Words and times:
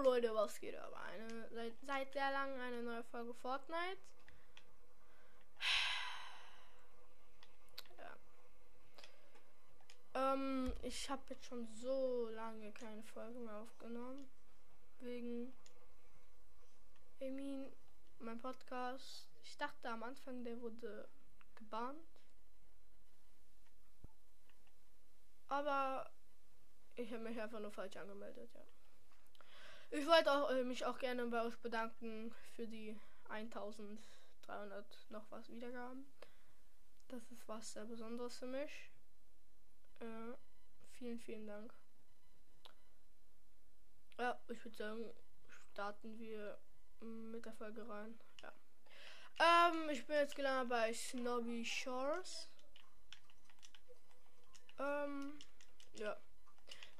Leute, 0.00 0.34
was 0.34 0.58
geht 0.60 0.76
aber? 0.76 1.00
Eine, 1.00 1.48
seit, 1.50 1.72
seit 1.86 2.12
sehr 2.12 2.30
langem 2.30 2.60
eine 2.60 2.82
neue 2.82 3.04
Folge 3.04 3.34
Fortnite. 3.34 3.98
Ja. 7.98 8.16
Ähm, 10.32 10.72
ich 10.82 11.08
habe 11.10 11.22
jetzt 11.28 11.44
schon 11.46 11.66
so 11.74 12.28
lange 12.30 12.72
keine 12.72 13.02
Folge 13.02 13.38
mehr 13.38 13.56
aufgenommen. 13.56 14.28
Wegen 15.00 15.52
mean, 17.30 17.72
mein 18.18 18.38
Podcast. 18.38 19.28
Ich 19.42 19.56
dachte 19.56 19.88
am 19.88 20.02
Anfang, 20.02 20.44
der 20.44 20.60
wurde 20.60 21.08
gebannt. 21.54 21.98
Aber 25.48 26.10
ich 26.94 27.12
habe 27.12 27.22
mich 27.22 27.40
einfach 27.40 27.60
nur 27.60 27.70
falsch 27.70 27.96
angemeldet, 27.96 28.50
ja. 28.54 28.64
Ich 29.94 30.06
wollte 30.06 30.32
auch, 30.32 30.50
äh, 30.50 30.64
mich 30.64 30.86
auch 30.86 30.98
gerne 30.98 31.26
bei 31.26 31.44
euch 31.44 31.58
bedanken 31.58 32.34
für 32.56 32.66
die 32.66 32.98
1300 33.28 35.06
noch 35.10 35.30
was 35.30 35.50
Wiedergaben. 35.50 36.06
Das 37.08 37.30
ist 37.30 37.46
was 37.46 37.74
sehr 37.74 37.84
Besonderes 37.84 38.38
für 38.38 38.46
mich. 38.46 38.90
Äh, 40.00 40.32
vielen, 40.92 41.18
vielen 41.18 41.46
Dank. 41.46 41.74
Ja, 44.18 44.40
ich 44.48 44.64
würde 44.64 44.76
sagen, 44.78 45.10
starten 45.72 46.18
wir 46.18 46.58
mit 47.00 47.44
der 47.44 47.52
Folge 47.52 47.86
rein. 47.86 48.18
Ja. 48.40 49.68
Ähm, 49.68 49.90
ich 49.90 50.06
bin 50.06 50.16
jetzt 50.16 50.36
gelandet 50.36 50.70
bei 50.70 50.94
Snobby 50.94 51.66
Shores. 51.66 52.48
Ähm, 54.78 55.38
ja. 55.92 56.16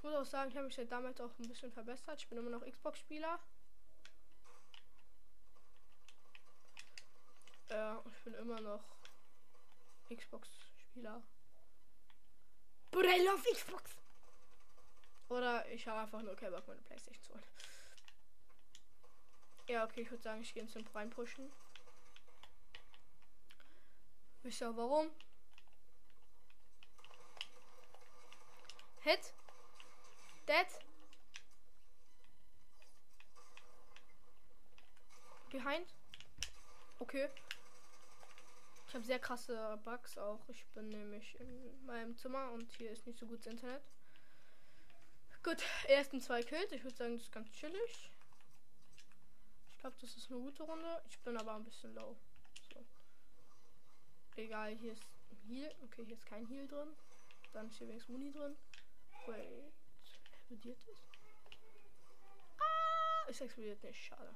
Ich 0.02 0.04
muss 0.04 0.16
auch 0.16 0.24
sagen, 0.24 0.50
ich 0.50 0.56
habe 0.56 0.66
mich 0.66 0.74
seit 0.74 0.90
damals 0.90 1.20
auch 1.20 1.30
ein 1.38 1.46
bisschen 1.46 1.70
verbessert. 1.70 2.20
Ich 2.20 2.28
bin 2.28 2.36
immer 2.36 2.50
noch 2.50 2.66
Xbox-Spieler. 2.66 3.38
Ja, 7.70 8.02
ich 8.04 8.24
bin 8.24 8.34
immer 8.34 8.60
noch 8.60 8.82
Xbox-Spieler. 10.12 11.22
Bruder, 12.90 13.16
I 13.16 13.24
love 13.24 13.44
Xbox! 13.54 13.92
Oder 15.28 15.68
ich 15.68 15.86
habe 15.86 16.00
einfach 16.00 16.20
nur 16.20 16.34
keinen 16.34 16.50
Bock, 16.50 16.66
meine 16.66 16.82
Playstation 16.82 17.22
zu 17.22 17.34
holen. 17.34 17.44
Ja, 19.68 19.84
okay, 19.84 20.00
ich 20.00 20.10
würde 20.10 20.24
sagen, 20.24 20.42
ich 20.42 20.52
gehe 20.52 20.64
ins 20.64 20.72
Simp 20.72 20.92
reinpushen. 20.92 21.52
Wisst 24.42 24.62
ihr 24.62 24.76
warum? 24.76 25.12
Hit. 29.02 29.32
Dead. 30.46 30.66
Behind. 35.50 35.86
Okay. 36.98 37.28
Ich 38.88 38.94
habe 38.94 39.04
sehr 39.04 39.18
krasse 39.18 39.80
Bugs 39.84 40.18
auch. 40.18 40.40
Ich 40.48 40.66
bin 40.74 40.88
nämlich 40.88 41.38
in 41.40 41.86
meinem 41.86 42.16
Zimmer 42.16 42.50
und 42.52 42.70
hier 42.72 42.90
ist 42.90 43.06
nicht 43.06 43.18
so 43.18 43.26
gutes 43.26 43.46
Internet. 43.46 43.82
Gut, 45.42 45.62
ersten 45.88 46.20
zwei 46.20 46.42
Kills. 46.42 46.72
Ich 46.72 46.84
würde 46.84 46.96
sagen, 46.96 47.14
das 47.14 47.22
ist 47.22 47.32
ganz 47.32 47.50
chillig. 47.52 48.12
Ich 49.72 49.78
glaube, 49.78 49.96
das 50.00 50.16
ist 50.16 50.30
eine 50.30 50.40
gute 50.40 50.62
Runde. 50.62 51.02
Ich 51.08 51.18
bin 51.20 51.36
aber 51.36 51.54
ein 51.56 51.64
bisschen 51.64 51.94
low. 51.94 52.16
So. 52.72 52.84
Egal, 54.36 54.74
hier 54.76 54.92
ist 54.92 55.02
ein 55.30 55.36
Heal. 55.48 55.74
Okay, 55.84 56.04
hier 56.04 56.14
ist 56.14 56.26
kein 56.26 56.46
Heal 56.46 56.68
drin. 56.68 56.96
Dann 57.52 57.68
ist 57.68 57.78
hier 57.78 57.88
wenigstens 57.88 58.12
Muni 58.12 58.30
drin. 58.30 58.56
Explodiert 60.64 60.88
es? 60.88 61.02
Ah, 62.60 63.26
es 63.28 63.40
explodiert 63.40 63.82
nicht. 63.82 64.04
Schade. 64.04 64.34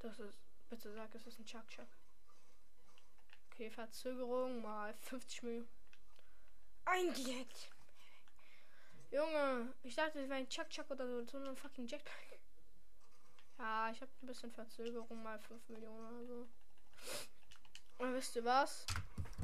Das 0.00 0.18
ist. 0.20 0.42
Bitte 0.68 0.92
sag, 0.92 1.14
es 1.14 1.26
ist 1.26 1.38
ein 1.38 1.46
Chuck 1.46 1.66
Chuck. 1.68 1.88
Okay, 3.50 3.70
Verzögerung 3.70 4.60
mal 4.60 4.92
50 4.94 5.42
Millionen. 5.42 5.68
Eingejagt. 6.84 7.70
Junge, 9.10 9.72
ich 9.84 9.94
dachte, 9.94 10.20
es 10.20 10.28
wäre 10.28 10.40
ein 10.40 10.48
Chuck 10.48 10.68
Chuck 10.68 10.90
oder 10.90 11.06
so, 11.06 11.24
so 11.24 11.38
ein 11.38 11.56
fucking 11.56 11.86
Jetpack. 11.86 12.38
Ja, 13.58 13.90
ich 13.90 14.00
habe 14.02 14.10
ein 14.22 14.26
bisschen 14.26 14.52
Verzögerung, 14.52 15.22
mal 15.22 15.38
5 15.38 15.68
Millionen 15.68 16.06
oder 16.06 16.26
so. 16.26 16.48
Und 17.98 18.14
wisst 18.14 18.36
ihr 18.36 18.44
was? 18.44 18.84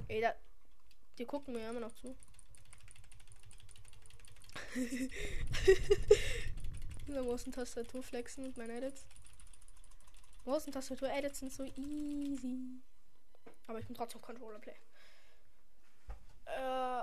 Ey, 0.09 0.21
da, 0.21 0.35
die 1.17 1.25
gucken 1.25 1.55
mir 1.55 1.71
immer 1.71 1.81
noch 1.81 1.95
zu. 1.95 2.15
Der 7.09 7.27
Tastatur 7.53 8.03
flexen 8.03 8.45
mit 8.45 8.57
meinen 8.57 8.71
Edits. 8.71 9.05
Tastatur 10.73 11.11
Edits 11.11 11.41
sind 11.41 11.53
so 11.53 11.65
easy. 11.65 12.81
Aber 13.67 13.81
ich 13.81 13.87
bin 13.87 13.97
trotzdem 13.97 14.21
Controller 14.21 14.61
Play. 14.61 14.77
Äh, 16.47 17.03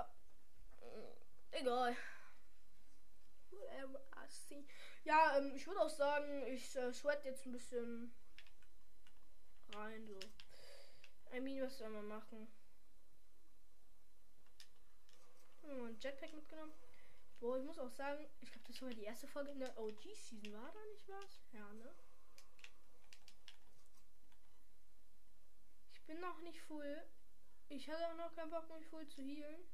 egal. 1.50 1.92
I 1.92 1.96
see. 4.28 4.64
Ja, 5.04 5.36
ähm, 5.36 5.52
ich 5.54 5.66
würde 5.66 5.80
auch 5.80 5.90
sagen, 5.90 6.46
ich 6.46 6.74
äh, 6.76 6.92
sweat 6.92 7.24
jetzt 7.24 7.46
ein 7.46 7.52
bisschen 7.52 8.12
rein. 9.74 10.06
So. 10.06 10.18
I 11.36 11.40
mean, 11.40 11.62
was 11.62 11.78
soll 11.78 11.90
man 11.90 12.08
machen? 12.08 12.48
Hm, 15.62 15.96
Jetpack 16.00 16.32
mitgenommen. 16.32 16.72
Boah, 17.40 17.56
ich 17.56 17.64
muss 17.64 17.78
auch 17.78 17.90
sagen, 17.90 18.26
ich 18.40 18.50
glaube, 18.50 18.66
das 18.66 18.82
war 18.82 18.90
die 18.90 19.04
erste 19.04 19.28
Folge 19.28 19.52
in 19.52 19.60
der 19.60 19.78
OG-Season. 19.78 20.52
War 20.52 20.72
da 20.72 20.84
nicht 20.86 21.08
was? 21.08 21.40
Ja, 21.52 21.72
ne? 21.74 21.94
Ich 25.92 26.02
bin 26.04 26.20
noch 26.20 26.40
nicht 26.40 26.60
full. 26.62 27.06
Ich 27.68 27.88
hatte 27.88 28.08
auch 28.08 28.16
noch 28.16 28.34
keinen 28.34 28.50
Bock, 28.50 28.68
mich 28.70 28.86
voll 28.86 29.06
zu 29.06 29.22
healen. 29.22 29.64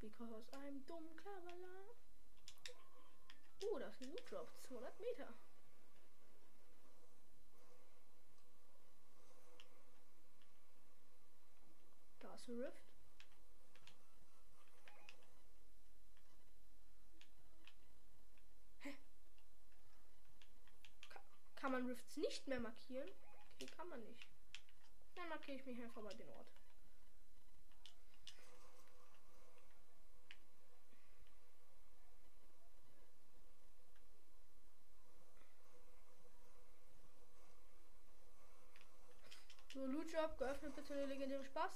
Because 0.00 0.50
I'm 0.52 0.84
dumm, 0.86 1.16
Klavala. 1.16 1.86
Oh, 3.62 3.78
das 3.78 3.94
ist 3.94 4.02
ein 4.02 4.10
Loot 4.10 4.30
Drop. 4.30 4.50
200 4.62 5.00
Meter. 5.00 5.34
Da 12.18 12.34
ist 12.34 12.48
ein 12.48 12.60
Rift. 12.60 12.89
Kann 21.70 21.82
man 21.82 21.88
Rifts 21.88 22.16
nicht 22.16 22.48
mehr 22.48 22.58
markieren? 22.58 23.08
Okay, 23.54 23.66
kann 23.76 23.88
man 23.88 24.02
nicht. 24.02 24.26
Dann 25.14 25.28
markiere 25.28 25.56
ich 25.56 25.66
mich 25.66 25.80
einfach 25.80 26.02
mal 26.02 26.12
den 26.16 26.28
Ort. 26.30 26.48
So, 39.72 39.86
Loot 39.86 40.12
Job, 40.12 40.36
geöffnet 40.38 40.74
bitte 40.74 40.94
eine 40.94 41.06
legendäre 41.06 41.44
Spaß. 41.44 41.70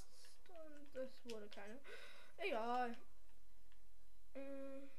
Und 0.49 0.97
es 0.97 1.25
wurde 1.27 1.49
keine. 1.51 1.79
Egal. 2.39 2.97
Hm. 4.33 4.91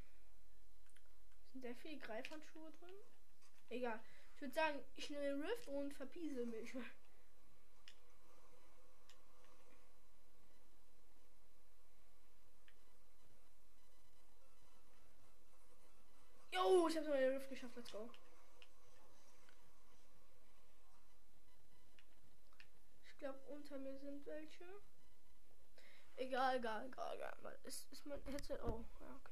Sind 1.51 1.61
sehr 1.61 1.75
viele 1.75 1.97
Greifhandschuhe 1.97 2.71
drin? 2.79 2.95
Egal. 3.67 3.99
Ich 4.35 4.41
würde 4.41 4.53
sagen, 4.53 4.79
ich 4.97 5.09
nehme 5.09 5.43
Rift 5.45 5.67
und 5.69 5.93
verpiese 5.93 6.45
mich. 6.45 6.73
Jo, 16.51 16.87
ich 16.89 16.97
habe 16.97 17.09
meine 17.09 17.31
Rift 17.31 17.49
geschafft. 17.49 17.75
Let's 17.77 17.91
go. 17.91 18.09
Ich 23.05 23.17
glaube, 23.17 23.39
unter 23.47 23.77
mir 23.79 23.97
sind 23.97 24.25
welche. 24.25 24.65
Egal, 26.17 26.57
egal, 26.57 26.85
egal, 26.87 27.15
egal. 27.15 27.59
Ist, 27.63 27.91
ist 27.91 28.05
mein 28.05 28.21
Headset. 28.25 28.59
Oh, 28.63 28.83
ja, 28.99 29.15
okay. 29.15 29.31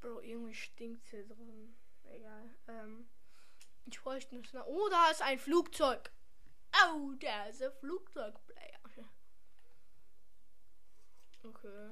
Bro, 0.00 0.20
irgendwie 0.20 0.54
stinkt 0.54 1.08
hier 1.08 1.26
drin. 1.26 1.76
Egal. 2.04 2.50
Ähm, 2.68 3.08
ich 3.86 4.00
bräuchte 4.00 4.36
nicht. 4.36 4.54
Oh, 4.54 4.88
da 4.88 5.10
ist 5.10 5.22
ein 5.22 5.38
Flugzeug. 5.38 6.10
Oh, 6.86 7.12
da 7.18 7.46
ist 7.46 7.62
ein 7.62 7.72
Flugzeugplayer. 7.72 8.80
Okay. 11.42 11.90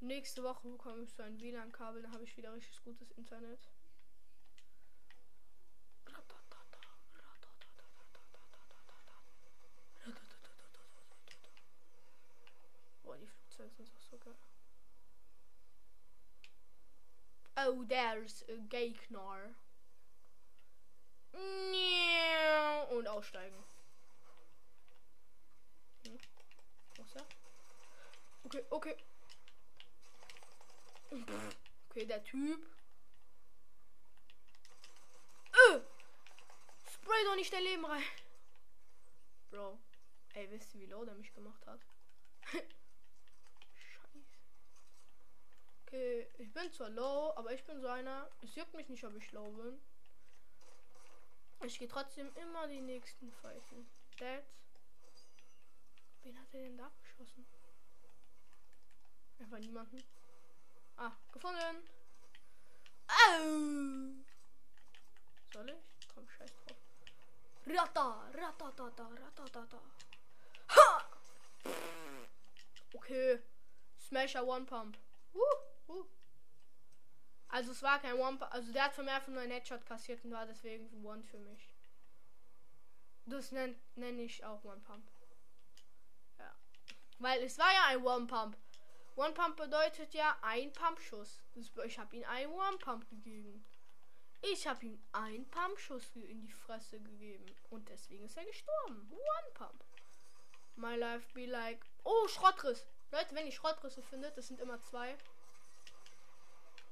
Nächste 0.00 0.42
Woche 0.42 0.68
bekomme 0.68 1.02
ich 1.02 1.12
so 1.12 1.22
ein 1.22 1.40
WLAN-Kabel, 1.40 2.02
dann 2.02 2.12
habe 2.12 2.22
ich 2.22 2.36
wieder 2.36 2.52
richtig 2.52 2.82
gutes 2.84 3.10
Internet. 3.12 3.68
Boah, 13.02 13.16
die 13.16 13.26
Flugzeuge. 13.26 13.82
Ist 13.82 13.96
auch 13.96 14.00
so 14.10 14.18
geil. 14.18 14.36
Oh, 17.60 17.84
there's 17.88 18.44
a 18.48 18.56
Gegner. 18.68 19.56
Und 22.90 23.08
aussteigen. 23.08 23.64
Hm. 26.06 26.18
Was 26.96 27.14
ja? 27.14 27.22
Okay, 28.44 28.62
okay. 28.70 28.96
Okay, 31.90 32.06
der 32.06 32.22
Typ. 32.22 32.64
Äh! 35.52 35.80
Spray 36.92 37.24
doch 37.24 37.34
nicht 37.34 37.52
dein 37.52 37.64
Leben 37.64 37.84
rein. 37.84 38.02
Bro. 39.50 39.78
Ey, 40.34 40.48
wisst 40.50 40.74
ihr, 40.74 40.82
wie 40.82 40.86
low 40.86 41.04
der 41.04 41.14
mich 41.14 41.34
gemacht 41.34 41.66
hat? 41.66 41.80
Scheiße. 42.52 44.22
Okay, 45.88 46.28
ich 46.36 46.52
bin 46.52 46.70
zwar 46.70 46.90
low, 46.90 47.32
aber 47.34 47.54
ich 47.54 47.64
bin 47.64 47.80
so 47.80 47.88
einer. 47.88 48.28
Es 48.42 48.54
juckt 48.54 48.74
mich 48.74 48.90
nicht, 48.90 49.02
ob 49.04 49.16
ich 49.16 49.32
low 49.32 49.50
bin. 49.52 49.80
Ich 51.64 51.78
gehe 51.78 51.88
trotzdem 51.88 52.30
immer 52.36 52.68
die 52.68 52.82
nächsten 52.82 53.32
Pfeifen. 53.32 53.88
Dead. 54.20 54.44
Wen 56.24 56.38
hat 56.38 56.52
er 56.52 56.60
denn 56.60 56.76
da 56.76 56.92
geschossen? 57.00 57.46
Einfach 59.38 59.58
niemanden. 59.60 60.04
Ah, 60.98 61.12
gefunden. 61.32 61.88
Au! 63.06 63.42
Soll 65.54 65.70
ich? 65.70 66.08
Komm, 66.14 66.28
scheiß 66.28 66.52
drauf. 66.66 66.76
Rata, 67.66 68.30
ratatata, 68.34 69.08
ratatata. 69.08 69.80
Ha! 70.68 71.10
Okay. 72.92 73.38
Smasher 73.98 74.46
One 74.46 74.66
Pump. 74.66 74.98
Uh, 75.34 75.57
uh. 75.88 76.06
Also 77.48 77.72
es 77.72 77.82
war 77.82 77.98
kein 77.98 78.14
One. 78.14 78.52
Also 78.52 78.72
der 78.72 78.84
hat 78.84 78.94
von 78.94 79.04
mir 79.04 79.12
einfach 79.12 79.32
nur 79.32 79.40
einen 79.40 79.52
Headshot 79.52 79.84
kassiert 79.86 80.24
und 80.24 80.32
war 80.32 80.46
deswegen 80.46 81.04
One 81.04 81.22
für 81.22 81.38
mich. 81.38 81.74
Das 83.26 83.52
nenne 83.52 83.74
nenn 83.94 84.18
ich 84.18 84.44
auch 84.44 84.64
One 84.64 84.80
Pump. 84.80 85.10
Ja. 86.38 86.54
Weil 87.18 87.42
es 87.42 87.58
war 87.58 87.72
ja 87.72 87.84
ein 87.86 88.04
One 88.04 88.26
Pump. 88.26 88.56
One 89.16 89.32
Pump 89.32 89.56
bedeutet 89.56 90.14
ja 90.14 90.36
ein 90.42 90.72
Pumpschuss. 90.72 91.40
Ich 91.84 91.98
habe 91.98 92.16
ihm 92.16 92.24
einen 92.24 92.52
One 92.52 92.78
Pump 92.78 93.08
gegeben. 93.08 93.64
Ich 94.42 94.66
habe 94.66 94.86
ihm 94.86 95.02
einen 95.12 95.48
Pumpschuss 95.50 96.14
in 96.14 96.40
die 96.40 96.52
Fresse 96.52 97.00
gegeben. 97.00 97.46
Und 97.70 97.88
deswegen 97.88 98.24
ist 98.26 98.36
er 98.36 98.44
gestorben. 98.44 99.10
One 99.10 99.50
Pump. 99.54 99.84
My 100.76 100.94
life 100.96 101.26
be 101.34 101.46
like. 101.46 101.84
Oh, 102.04 102.28
Schrottriss. 102.28 102.86
Leute, 103.10 103.34
wenn 103.34 103.46
ihr 103.46 103.52
Schrottrisse 103.52 104.02
findet, 104.02 104.36
das 104.36 104.46
sind 104.48 104.60
immer 104.60 104.80
zwei. 104.82 105.16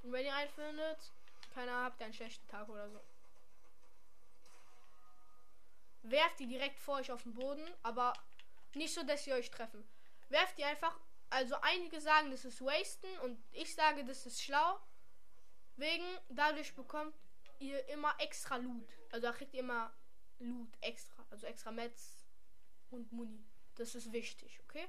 Und 0.07 0.13
wenn 0.13 0.25
ihr 0.25 0.37
einen 0.37 0.51
findet, 0.51 1.13
keiner 1.53 1.83
habt 1.83 2.01
einen 2.01 2.13
schlechten 2.13 2.47
Tag 2.47 2.69
oder 2.69 2.89
so. 2.89 3.01
Werft 6.03 6.39
die 6.39 6.47
direkt 6.47 6.79
vor 6.79 6.99
euch 6.99 7.11
auf 7.11 7.25
den 7.25 7.35
Boden, 7.35 7.69
aber 7.83 8.13
nicht 8.75 8.95
so, 8.95 9.03
dass 9.03 9.25
sie 9.25 9.33
euch 9.33 9.51
treffen. 9.51 9.85
Werft 10.29 10.57
die 10.59 10.65
einfach. 10.65 10.97
Also 11.29 11.57
einige 11.61 12.01
sagen, 12.01 12.31
das 12.31 12.45
ist 12.45 12.65
Wasten 12.65 13.19
und 13.25 13.37
ich 13.51 13.75
sage, 13.75 14.05
das 14.05 14.25
ist 14.27 14.41
schlau. 14.41 14.79
Wegen 15.75 16.07
dadurch 16.29 16.73
bekommt 16.77 17.17
ihr 17.59 17.85
immer 17.89 18.15
extra 18.21 18.59
Loot. 18.59 18.89
Also 19.11 19.27
da 19.27 19.33
kriegt 19.33 19.55
ihr 19.55 19.61
immer 19.61 19.93
Loot 20.39 20.69
extra. 20.83 21.27
Also 21.31 21.49
extra 21.49 21.73
Metz 21.73 22.25
und 22.91 23.11
Muni. 23.11 23.45
Das 23.75 23.97
ist 23.97 24.13
wichtig, 24.13 24.61
okay? 24.61 24.87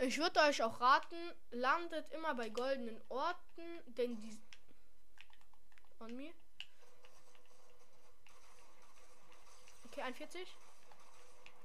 Ich 0.00 0.18
würde 0.18 0.40
euch 0.40 0.62
auch 0.62 0.80
raten, 0.80 1.32
landet 1.50 2.10
immer 2.12 2.34
bei 2.34 2.48
goldenen 2.48 3.00
Orten, 3.08 3.80
denn 3.86 4.18
die. 4.20 4.40
On 6.00 6.16
mir. 6.16 6.32
Okay, 9.84 10.02
41. 10.02 10.56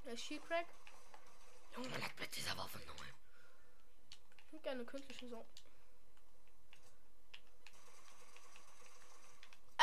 Das 0.04 0.14
ist 0.14 0.24
She-Crack. 0.24 0.68
Junge, 1.76 1.90
man 1.90 2.04
hat 2.04 2.20
mit 2.20 2.36
dieser 2.36 2.58
Waffe 2.58 2.80
neu. 2.80 3.06
Und 4.52 4.64
gerne 4.64 4.86
künstliche 4.86 5.28
Sonne. 5.28 5.46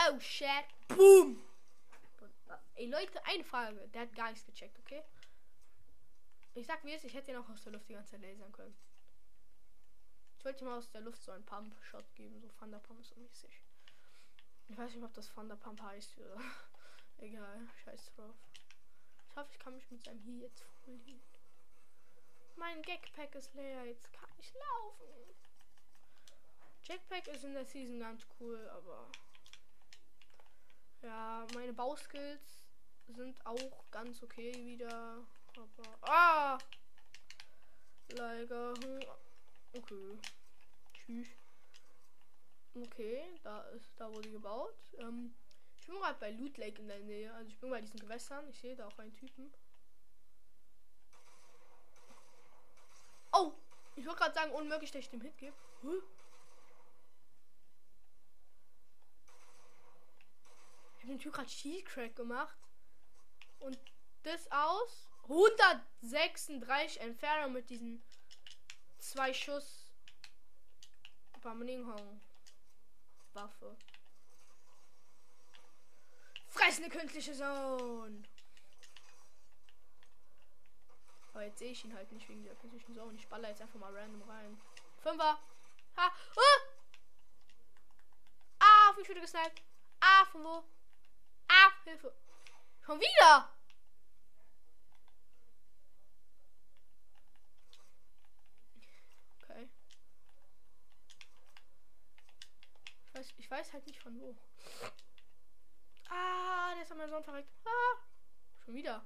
Oh 0.08 0.20
shit. 0.20 0.48
Boom. 0.88 1.42
Ey 2.74 2.86
Leute, 2.86 3.24
eine 3.26 3.44
Frage. 3.44 3.88
Der 3.88 4.02
hat 4.02 4.14
gar 4.14 4.30
nichts 4.30 4.44
gecheckt, 4.44 4.78
okay? 4.80 5.02
Ich 6.54 6.66
sag 6.66 6.84
wie 6.84 6.92
es, 6.92 7.04
ich 7.04 7.14
hätte 7.14 7.32
ihn 7.32 7.36
auch 7.36 7.48
aus 7.48 7.62
der 7.62 7.72
Luft 7.72 7.88
die 7.88 7.94
ganze 7.94 8.12
Zeit 8.12 8.22
lasern 8.22 8.52
können. 8.52 8.76
Ich 10.38 10.44
wollte 10.44 10.64
mal 10.64 10.78
aus 10.78 10.90
der 10.90 11.00
Luft 11.00 11.22
so 11.22 11.32
einen 11.32 11.44
Pump-Shot 11.44 12.14
geben, 12.14 12.40
so 12.40 12.48
Thunder 12.48 12.78
Pump 12.78 13.04
so 13.04 13.16
mäßig. 13.16 13.62
Ich 14.68 14.76
weiß 14.76 14.94
nicht, 14.94 15.04
ob 15.04 15.12
das 15.14 15.32
Thunder 15.32 15.56
Pump 15.56 15.82
heißt 15.82 16.16
oder. 16.18 16.40
Egal, 17.18 17.68
scheiß 17.84 18.12
drauf. 18.14 18.36
Ich 19.30 19.36
hoffe, 19.36 19.50
ich 19.52 19.58
kann 19.58 19.74
mich 19.74 19.90
mit 19.90 20.04
seinem 20.04 20.20
hier 20.20 20.42
jetzt 20.42 20.62
verlieren. 20.84 21.20
Mein 22.56 22.82
Gagpack 22.82 23.34
ist 23.34 23.52
leer, 23.54 23.84
jetzt 23.86 24.12
kann 24.12 24.30
ich 24.38 24.52
laufen. 24.54 25.34
Jackpack 26.84 27.26
ist 27.28 27.44
in 27.44 27.54
der 27.54 27.64
Season 27.64 27.98
ganz 27.98 28.26
cool, 28.38 28.68
aber 28.68 29.10
ja, 31.02 31.46
meine 31.54 31.72
Bauskills 31.72 32.62
sind 33.08 33.44
auch 33.44 33.90
ganz 33.90 34.22
okay 34.22 34.52
wieder. 34.64 35.26
Aber. 35.56 35.98
Ah! 36.02 36.58
Leider. 38.08 38.74
Okay. 39.72 40.18
Tschüss. 40.92 41.28
Okay, 42.74 43.38
da 43.42 43.62
ist 43.70 43.92
da 43.96 44.12
wurde 44.12 44.30
gebaut. 44.30 44.74
Ähm, 44.98 45.34
ich 45.76 45.86
bin 45.86 45.96
gerade 45.96 46.18
bei 46.18 46.30
Loot 46.32 46.56
Lake 46.58 46.80
in 46.80 46.88
der 46.88 47.00
Nähe. 47.00 47.32
Also 47.34 47.50
ich 47.50 47.58
bin 47.60 47.70
bei 47.70 47.80
diesen 47.80 48.00
Gewässern. 48.00 48.48
Ich 48.48 48.58
sehe 48.58 48.74
da 48.74 48.86
auch 48.86 48.98
einen 48.98 49.14
Typen. 49.14 49.52
Oh! 53.32 53.52
Ich 53.96 54.06
wollte 54.06 54.20
gerade 54.20 54.34
sagen, 54.34 54.52
unmöglich, 54.52 54.90
dass 54.90 55.00
ich 55.00 55.10
dem 55.10 55.20
Hit 55.20 55.38
gebe. 55.38 55.56
Huh? 55.82 56.02
habe 61.04 61.12
den 61.12 61.18
Typ 61.18 61.34
gerade 61.34 61.48
Shield 61.48 61.84
Crack 61.86 62.16
gemacht. 62.16 62.56
Und 63.60 63.78
das 64.22 64.50
aus 64.50 65.10
136 65.24 67.00
Entfernung 67.00 67.52
mit 67.52 67.70
diesen 67.70 68.02
zwei 68.98 69.32
Schuss 69.32 69.92
Bamlinghong 71.42 72.20
Waffe. 73.34 73.76
Fressende 76.48 76.88
künstliche 76.88 77.34
Sohn. 77.34 78.26
Aber 81.32 81.42
jetzt 81.42 81.58
sehe 81.58 81.72
ich 81.72 81.84
ihn 81.84 81.94
halt 81.94 82.10
nicht 82.12 82.28
wegen 82.28 82.44
der 82.44 82.54
künstlichen 82.54 82.94
Sohn. 82.94 83.14
Ich 83.16 83.26
baller 83.28 83.48
jetzt 83.48 83.60
einfach 83.60 83.80
mal 83.80 83.92
random 83.92 84.22
rein. 84.22 84.60
Fünfer. 85.02 85.38
Ha. 85.96 86.12
Oh! 86.36 86.60
Ah, 88.60 88.90
auf 88.90 88.96
mich 88.96 89.08
wurde 89.08 89.20
gesniped. 89.20 89.62
Ah, 90.00 90.24
von 90.26 90.44
wo? 90.44 90.64
Ah, 91.48 91.70
Hilfe. 91.84 92.14
Schon 92.86 93.00
wieder. 93.00 93.50
Okay. 99.42 99.68
Ich 103.06 103.13
weiß, 103.24 103.34
ich 103.38 103.50
weiß 103.50 103.72
halt 103.72 103.86
nicht 103.86 104.02
von 104.02 104.18
wo. 104.20 104.36
Ah, 106.08 106.74
der 106.74 106.82
ist 106.82 106.92
am 106.92 107.08
Sohn 107.08 107.24
verreckt. 107.24 107.50
Ah, 107.64 107.98
schon 108.64 108.74
wieder. 108.74 109.04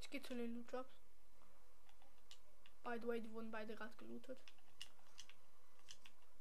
Ich 0.00 0.10
gehe 0.10 0.22
zu 0.22 0.34
den 0.34 0.54
Loot 0.54 0.72
Drops. 0.72 0.94
By 2.84 2.98
the 3.00 3.06
way, 3.06 3.20
die 3.20 3.32
wurden 3.32 3.50
beide 3.50 3.74
gerade 3.74 3.94
gelootet. 3.96 4.38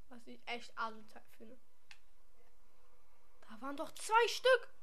Was 0.09 0.27
ich 0.27 0.39
echt 0.45 0.77
asozial 0.77 1.23
finde. 1.37 1.57
Da 3.41 3.61
waren 3.61 3.75
doch 3.75 3.91
zwei 3.93 4.27
Stück. 4.27 4.73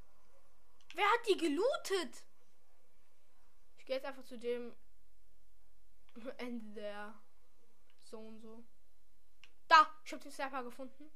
Wer 0.94 1.04
hat 1.04 1.26
die 1.28 1.36
gelootet? 1.36 2.24
Ich 3.78 3.86
gehe 3.86 3.96
jetzt 3.96 4.06
einfach 4.06 4.24
zu 4.24 4.38
dem 4.38 4.74
Ende 6.38 6.80
der 6.80 7.14
Zone 8.08 8.38
so. 8.40 8.64
Da, 9.68 9.88
ich 10.04 10.12
habe 10.12 10.22
den 10.22 10.32
Sniper 10.32 10.64
gefunden. 10.64 11.10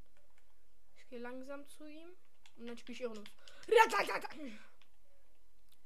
Ich 0.96 1.08
gehe 1.08 1.18
langsam 1.18 1.66
zu 1.68 1.86
ihm 1.86 2.08
und 2.56 2.66
dann 2.66 2.78
spiele 2.78 2.94
ich 2.94 3.02
Irrenlos. 3.02 3.28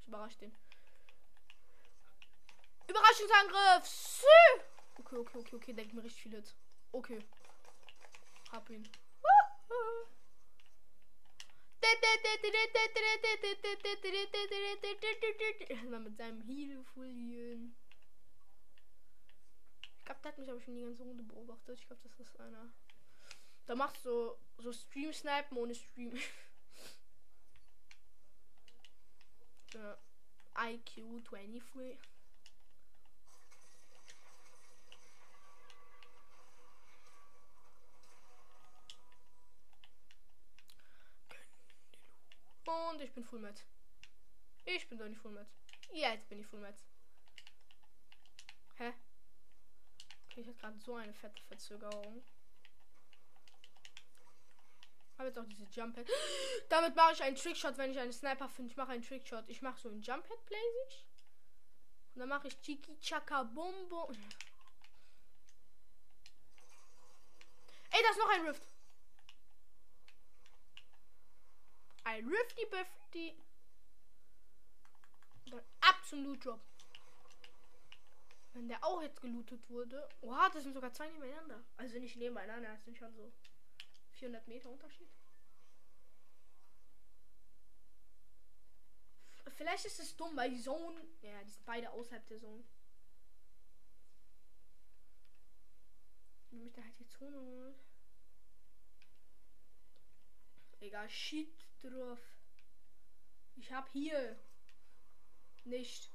Ich 0.00 0.06
überrasche 0.06 0.38
den. 0.38 0.56
Überraschungsangriff. 2.86 4.24
Okay, 4.98 5.16
okay, 5.16 5.38
okay, 5.38 5.56
okay. 5.56 5.72
Denkt 5.72 5.94
mir 5.94 6.02
richtig 6.02 6.22
viel 6.22 6.34
jetzt. 6.34 6.56
Okay. 6.92 7.22
Hab 8.50 8.68
ihn. 8.70 8.88
Mal 15.90 16.00
mit 16.00 16.16
seinem 16.16 16.42
Heelfolien. 16.42 17.74
Ich 19.98 20.04
glaube, 20.04 20.20
der 20.22 20.32
hat 20.32 20.38
mich 20.38 20.50
aber 20.50 20.60
schon 20.60 20.74
die 20.74 20.82
ganze 20.82 21.02
Runde 21.02 21.22
beobachtet. 21.22 21.78
Ich 21.78 21.86
glaube, 21.86 22.02
das 22.02 22.18
ist 22.20 22.38
einer. 22.40 22.70
Da 23.66 23.74
macht 23.74 24.00
so 24.02 24.38
so 24.58 24.72
Stream 24.72 25.12
Snipen 25.12 25.56
ohne 25.56 25.74
Stream. 25.74 26.12
ja. 29.74 29.98
IQ 30.60 31.24
23. 31.24 31.98
Und 42.68 43.00
ich 43.00 43.12
bin 43.14 43.24
Full 43.24 43.40
Met. 43.40 43.64
Ich 44.66 44.86
bin 44.88 44.98
doch 44.98 45.08
nicht 45.08 45.20
Full 45.22 45.32
Met. 45.32 45.46
Ja, 45.90 46.12
jetzt 46.12 46.28
bin 46.28 46.38
ich 46.38 46.46
Full 46.46 46.60
Met. 46.60 46.76
Hä? 48.76 48.92
Okay, 50.26 50.42
ich 50.42 50.46
hatte 50.46 50.58
gerade 50.58 50.78
so 50.78 50.94
eine 50.94 51.14
fette 51.14 51.42
Verzögerung. 51.44 52.22
Habe 55.16 55.28
jetzt 55.28 55.38
auch 55.38 55.46
diese 55.46 55.64
Jump 55.64 55.96
Head. 55.96 56.10
Damit 56.68 56.94
mache 56.94 57.14
ich 57.14 57.22
einen 57.22 57.36
Trickshot, 57.36 57.78
wenn 57.78 57.90
ich 57.90 57.98
einen 57.98 58.12
Sniper 58.12 58.50
finde. 58.50 58.70
Ich 58.70 58.76
mache 58.76 58.92
einen 58.92 59.02
Trickshot. 59.02 59.48
Ich 59.48 59.62
mache 59.62 59.80
so 59.80 59.88
einen 59.88 60.02
Jump 60.02 60.28
Head 60.28 60.44
Blaze 60.44 61.04
Und 62.14 62.20
dann 62.20 62.28
mache 62.28 62.48
ich 62.48 62.60
Chiki 62.60 63.00
Chaka 63.00 63.44
Bum. 63.44 63.74
Ey, 67.90 68.02
da 68.02 68.10
ist 68.10 68.18
noch 68.18 68.28
ein 68.28 68.46
Rift. 68.46 68.77
Ein 72.08 72.26
Rifty 72.26 72.64
Bifty. 72.64 73.38
Ab 75.80 76.06
zum 76.06 76.24
Loot 76.24 76.42
Drop. 76.42 76.60
Wenn 78.54 78.66
der 78.66 78.82
auch 78.82 79.02
jetzt 79.02 79.20
gelootet 79.20 79.68
wurde. 79.68 80.08
Oha, 80.22 80.48
das 80.48 80.62
sind 80.62 80.72
sogar 80.72 80.90
zwei 80.90 81.10
nebeneinander. 81.10 81.62
Also 81.76 81.98
nicht 81.98 82.16
nebeneinander, 82.16 82.70
das 82.70 82.84
sind 82.86 82.96
schon 82.96 83.12
so 83.12 83.30
400 84.12 84.48
Meter 84.48 84.70
Unterschied. 84.70 85.10
Vielleicht 89.56 89.84
ist 89.84 90.00
es 90.00 90.16
dumm, 90.16 90.34
weil 90.34 90.48
die 90.48 90.62
Zone. 90.62 91.04
Ja, 91.20 91.44
die 91.44 91.50
sind 91.50 91.66
beide 91.66 91.90
außerhalb 91.90 92.26
der 92.26 92.40
Zone. 92.40 92.64
Nämlich 96.52 96.72
da 96.72 96.82
halt 96.82 96.98
die 96.98 97.08
Zone. 97.08 97.74
Egal, 100.80 101.10
shit 101.10 101.67
drauf. 101.80 102.20
Ich 103.56 103.72
hab 103.72 103.88
hier 103.90 104.38
nicht. 105.64 106.10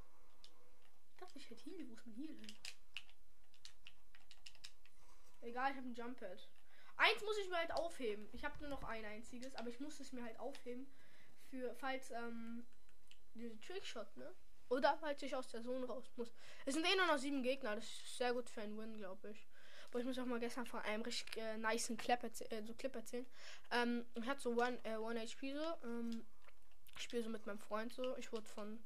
Ich 1.12 1.18
dachte, 1.18 1.40
ich 1.40 1.50
hätte 1.50 1.64
hier. 1.64 1.88
Wo 1.90 1.94
ist 1.94 2.06
mein 2.06 2.16
hier 2.16 2.28
hin? 2.28 2.48
Egal, 5.42 5.72
ich 5.72 5.78
habe 5.78 5.88
ein 5.88 5.96
Jump 5.96 6.20
Pad. 6.20 6.50
Eins 6.96 7.22
muss 7.24 7.38
ich 7.38 7.50
mir 7.50 7.58
halt 7.58 7.72
aufheben. 7.72 8.30
Ich 8.32 8.46
habe 8.46 8.58
nur 8.60 8.70
noch 8.70 8.84
ein 8.84 9.04
einziges, 9.06 9.56
aber 9.56 9.70
ich 9.70 9.80
muss 9.80 10.00
es 10.00 10.14
mir 10.14 10.24
halt 10.24 10.40
aufheben. 10.40 10.88
Für 11.50 11.76
falls 11.76 12.12
ähm, 12.12 12.66
diese 13.34 13.60
Trickshot, 13.60 14.16
ne? 14.16 14.34
Oder 14.70 14.98
falls 14.98 15.22
ich 15.22 15.36
aus 15.36 15.50
der 15.50 15.62
Zone 15.62 15.86
raus 15.86 16.10
muss. 16.16 16.34
Es 16.66 16.74
sind 16.74 16.86
eh 16.86 16.96
nur 16.96 17.08
noch 17.08 17.18
sieben 17.18 17.44
Gegner. 17.44 17.76
Das 17.76 17.84
ist 17.84 18.18
sehr 18.18 18.34
gut 18.34 18.50
für 18.50 18.62
einen 18.62 18.78
Win, 18.78 18.98
glaube 18.98 19.32
ich. 19.32 19.48
Aber 19.94 20.00
ich 20.00 20.08
muss 20.08 20.18
auch 20.18 20.26
mal 20.26 20.40
gestern 20.40 20.66
von 20.66 20.80
einem 20.80 21.04
richtig 21.04 21.38
äh, 21.38 21.56
nice 21.56 21.94
Clip, 21.96 22.24
äh, 22.24 22.64
so 22.66 22.74
Clip 22.74 22.96
erzählen. 22.96 23.28
Ähm, 23.70 24.04
ich 24.16 24.26
hatte 24.26 24.42
so 24.42 24.50
One, 24.60 24.80
äh, 24.82 24.96
One 24.96 25.22
HP 25.22 25.54
so. 25.54 25.88
Ähm, 25.88 26.26
ich 26.96 27.04
spiele 27.04 27.22
so 27.22 27.30
mit 27.30 27.46
meinem 27.46 27.60
Freund 27.60 27.94
so. 27.94 28.18
Ich 28.18 28.32
wurde 28.32 28.50
von 28.50 28.84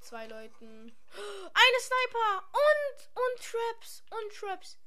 zwei 0.00 0.26
Leuten. 0.26 0.94
Eine 1.54 1.80
Sniper! 1.80 2.50
Und! 2.52 3.08
Und 3.14 3.42
Traps! 3.42 4.04
Und 4.10 4.34
Traps! 4.34 4.78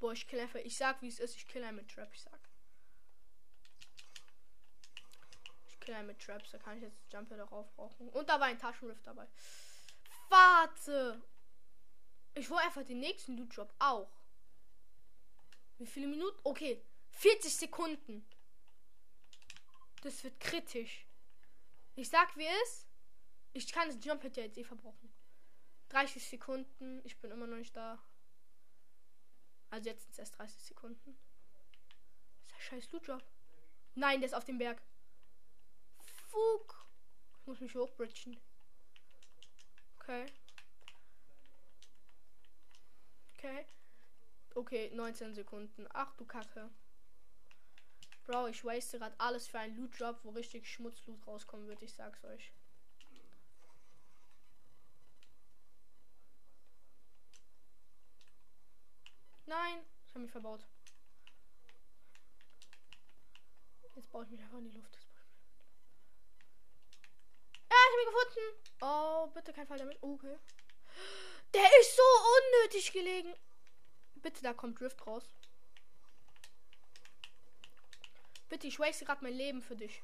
Boah, 0.00 0.12
ich 0.12 0.26
kill 0.26 0.40
einfach. 0.40 0.58
Ich 0.64 0.76
sag 0.76 1.00
wie 1.00 1.06
es 1.06 1.20
ist. 1.20 1.36
Ich 1.36 1.46
kill 1.46 1.62
einen 1.62 1.76
mit 1.76 1.88
Trap. 1.88 2.12
Ich 2.12 2.22
sag. 2.22 2.40
Ich 5.68 5.78
kill 5.78 5.94
einen 5.94 6.08
mit 6.08 6.18
Traps. 6.18 6.50
Da 6.50 6.58
kann 6.58 6.76
ich 6.76 6.82
jetzt 6.82 7.12
Jumper 7.12 7.36
darauf 7.36 7.72
brauchen. 7.76 8.08
Und 8.08 8.28
da 8.28 8.40
war 8.40 8.48
ein 8.48 8.58
Taschenrift 8.58 9.06
dabei. 9.06 9.28
Warte! 10.28 11.22
Ich 12.34 12.50
will 12.50 12.58
einfach 12.58 12.82
den 12.82 12.98
nächsten 12.98 13.36
Loot 13.36 13.56
Drop 13.56 13.72
auch. 13.78 14.19
Wie 15.80 15.86
viele 15.86 16.08
Minuten? 16.08 16.38
Okay. 16.44 16.84
40 17.12 17.56
Sekunden. 17.56 18.28
Das 20.02 20.22
wird 20.22 20.38
kritisch. 20.38 21.06
Ich 21.96 22.10
sag 22.10 22.36
wie 22.36 22.46
es. 22.62 22.86
Ich 23.54 23.72
kann 23.72 23.88
das 23.88 24.04
Jump 24.04 24.22
ja 24.22 24.44
jetzt 24.44 24.58
eh 24.58 24.64
verbrauchen. 24.64 25.10
30 25.88 26.22
Sekunden. 26.22 27.00
Ich 27.04 27.18
bin 27.18 27.30
immer 27.30 27.46
noch 27.46 27.56
nicht 27.56 27.74
da. 27.74 27.98
Also 29.70 29.88
jetzt 29.88 30.02
sind 30.02 30.12
es 30.12 30.18
erst 30.18 30.38
30 30.38 30.62
Sekunden. 30.64 31.18
Das 32.48 32.58
ist 32.58 32.64
scheiß 32.66 32.92
Loot 32.92 33.08
Drop. 33.08 33.24
Nein, 33.94 34.20
der 34.20 34.28
ist 34.28 34.34
auf 34.34 34.44
dem 34.44 34.58
Berg. 34.58 34.82
Fuck. 36.28 36.86
Ich 37.40 37.46
muss 37.46 37.60
mich 37.60 37.74
hochbridgen. 37.74 38.38
Okay. 39.98 40.26
Okay. 43.38 43.64
Okay, 44.54 44.90
19 44.94 45.34
Sekunden. 45.34 45.86
Ach 45.92 46.14
du 46.16 46.24
Kacke. 46.24 46.70
Bro, 48.24 48.48
ich 48.48 48.64
waste 48.64 48.98
gerade 48.98 49.18
alles 49.18 49.48
für 49.48 49.58
einen 49.58 49.76
Loot 49.76 49.98
Drop, 49.98 50.20
wo 50.22 50.30
richtig 50.30 50.68
Schmutzloot 50.68 51.26
rauskommen 51.26 51.68
wird. 51.68 51.82
Ich 51.82 51.94
sag's 51.94 52.22
euch. 52.24 52.52
Nein, 59.46 59.84
ich 60.06 60.10
habe 60.14 60.20
mich 60.20 60.30
verbaut. 60.30 60.64
Jetzt 63.96 64.12
baue 64.12 64.24
ich 64.24 64.30
mich 64.30 64.40
einfach 64.40 64.58
in 64.58 64.70
die 64.70 64.76
Luft. 64.76 64.96
Ja, 67.68 67.76
ich 67.76 67.92
habe 67.92 68.02
ihn 68.02 68.06
gefunden. 68.06 68.46
Oh, 68.80 69.26
bitte 69.34 69.52
kein 69.52 69.66
Fall 69.66 69.78
damit. 69.78 69.98
Okay. 70.00 70.38
Der 71.52 71.68
ist 71.80 71.96
so 71.96 72.02
unnötig 72.62 72.92
gelegen. 72.92 73.34
Bitte, 74.22 74.42
da 74.42 74.52
kommt 74.52 74.80
Drift 74.80 75.06
raus. 75.06 75.24
Bitte, 78.48 78.66
ich 78.66 78.78
waste 78.78 79.04
gerade 79.04 79.22
mein 79.22 79.34
Leben 79.34 79.62
für 79.62 79.76
dich. 79.76 80.02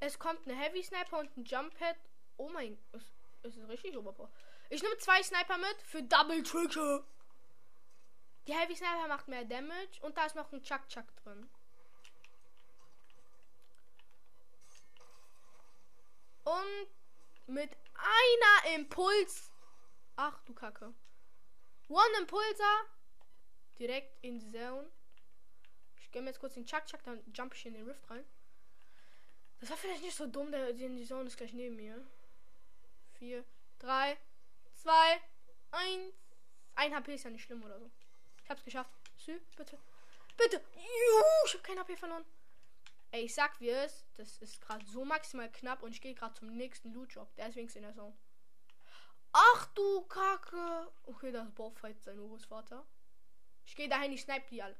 Es 0.00 0.18
kommt 0.18 0.46
eine 0.46 0.56
Heavy 0.56 0.82
Sniper 0.82 1.18
und 1.18 1.36
ein 1.36 1.44
Jump 1.44 1.78
Pad. 1.78 1.96
Oh 2.36 2.48
mein, 2.48 2.76
ist, 2.92 3.12
ist 3.42 3.56
es 3.56 3.68
richtig 3.68 3.96
Oberpower? 3.96 4.30
Ich 4.68 4.82
nehme 4.82 4.98
zwei 4.98 5.22
Sniper 5.22 5.56
mit 5.56 5.82
für 5.82 6.02
Double 6.02 6.42
Trigger. 6.42 7.04
Die 8.46 8.54
Heavy 8.54 8.76
Sniper 8.76 9.08
macht 9.08 9.28
mehr 9.28 9.44
Damage 9.44 10.00
und 10.02 10.16
da 10.16 10.26
ist 10.26 10.36
noch 10.36 10.52
ein 10.52 10.62
Chuck 10.62 10.88
Chuck 10.88 11.06
drin. 11.22 11.48
Und 16.44 16.88
mit 17.46 17.76
einer 17.94 18.74
Impuls. 18.76 19.50
Ach 20.16 20.40
du 20.44 20.54
Kacke. 20.54 20.94
One 21.88 22.18
Impulser 22.18 22.84
direkt 23.78 24.22
in 24.22 24.38
die 24.38 24.50
Zone. 24.50 24.90
Ich 26.00 26.10
gehe 26.10 26.22
mir 26.22 26.28
jetzt 26.28 26.40
kurz 26.40 26.54
den 26.54 26.66
Chuck 26.66 26.86
Chuck, 26.86 27.02
dann 27.04 27.22
jump 27.32 27.54
ich 27.54 27.66
in 27.66 27.74
den 27.74 27.86
Rift 27.86 28.08
rein. 28.10 28.24
Das 29.60 29.70
war 29.70 29.76
vielleicht 29.76 30.02
nicht 30.02 30.16
so 30.16 30.26
dumm, 30.26 30.50
der 30.50 30.72
die 30.72 31.04
Zone 31.04 31.26
ist 31.26 31.36
gleich 31.36 31.52
neben 31.52 31.76
mir. 31.76 32.06
4, 33.18 33.44
3, 33.78 34.16
2, 34.74 34.92
1. 35.70 36.14
Ein 36.74 36.94
HP 36.94 37.14
ist 37.14 37.24
ja 37.24 37.30
nicht 37.30 37.44
schlimm 37.44 37.64
oder 37.64 37.78
so. 37.78 37.90
Ich 38.44 38.50
hab's 38.50 38.64
geschafft. 38.64 38.90
Sü, 39.16 39.40
bitte. 39.56 39.78
Bitte. 40.36 40.62
Juhu, 40.74 41.46
ich 41.46 41.54
hab 41.54 41.64
kein 41.64 41.78
HP 41.78 41.96
verloren. 41.96 42.24
Ey, 43.10 43.24
ich 43.24 43.34
sag 43.34 43.58
wie 43.60 43.70
es. 43.70 44.04
Das 44.14 44.36
ist 44.38 44.60
gerade 44.60 44.84
so 44.86 45.04
maximal 45.04 45.50
knapp 45.50 45.82
und 45.82 45.92
ich 45.92 46.02
gehe 46.02 46.14
gerade 46.14 46.34
zum 46.34 46.54
nächsten 46.54 46.92
Loot 46.92 47.14
Drop. 47.14 47.34
Der 47.36 47.48
ist 47.48 47.56
in 47.56 47.82
der 47.82 47.94
Zone. 47.94 48.16
Ach 49.32 49.66
du 49.74 50.02
Kacke. 50.02 50.92
Okay, 51.04 51.32
das 51.32 51.50
Baufight 51.52 52.02
sein 52.02 52.18
Urgroßvater. 52.18 52.86
Ich 53.66 53.74
gehe 53.74 53.88
dahin, 53.88 54.12
ich 54.12 54.22
snipe 54.22 54.46
die 54.48 54.62
alle. 54.62 54.76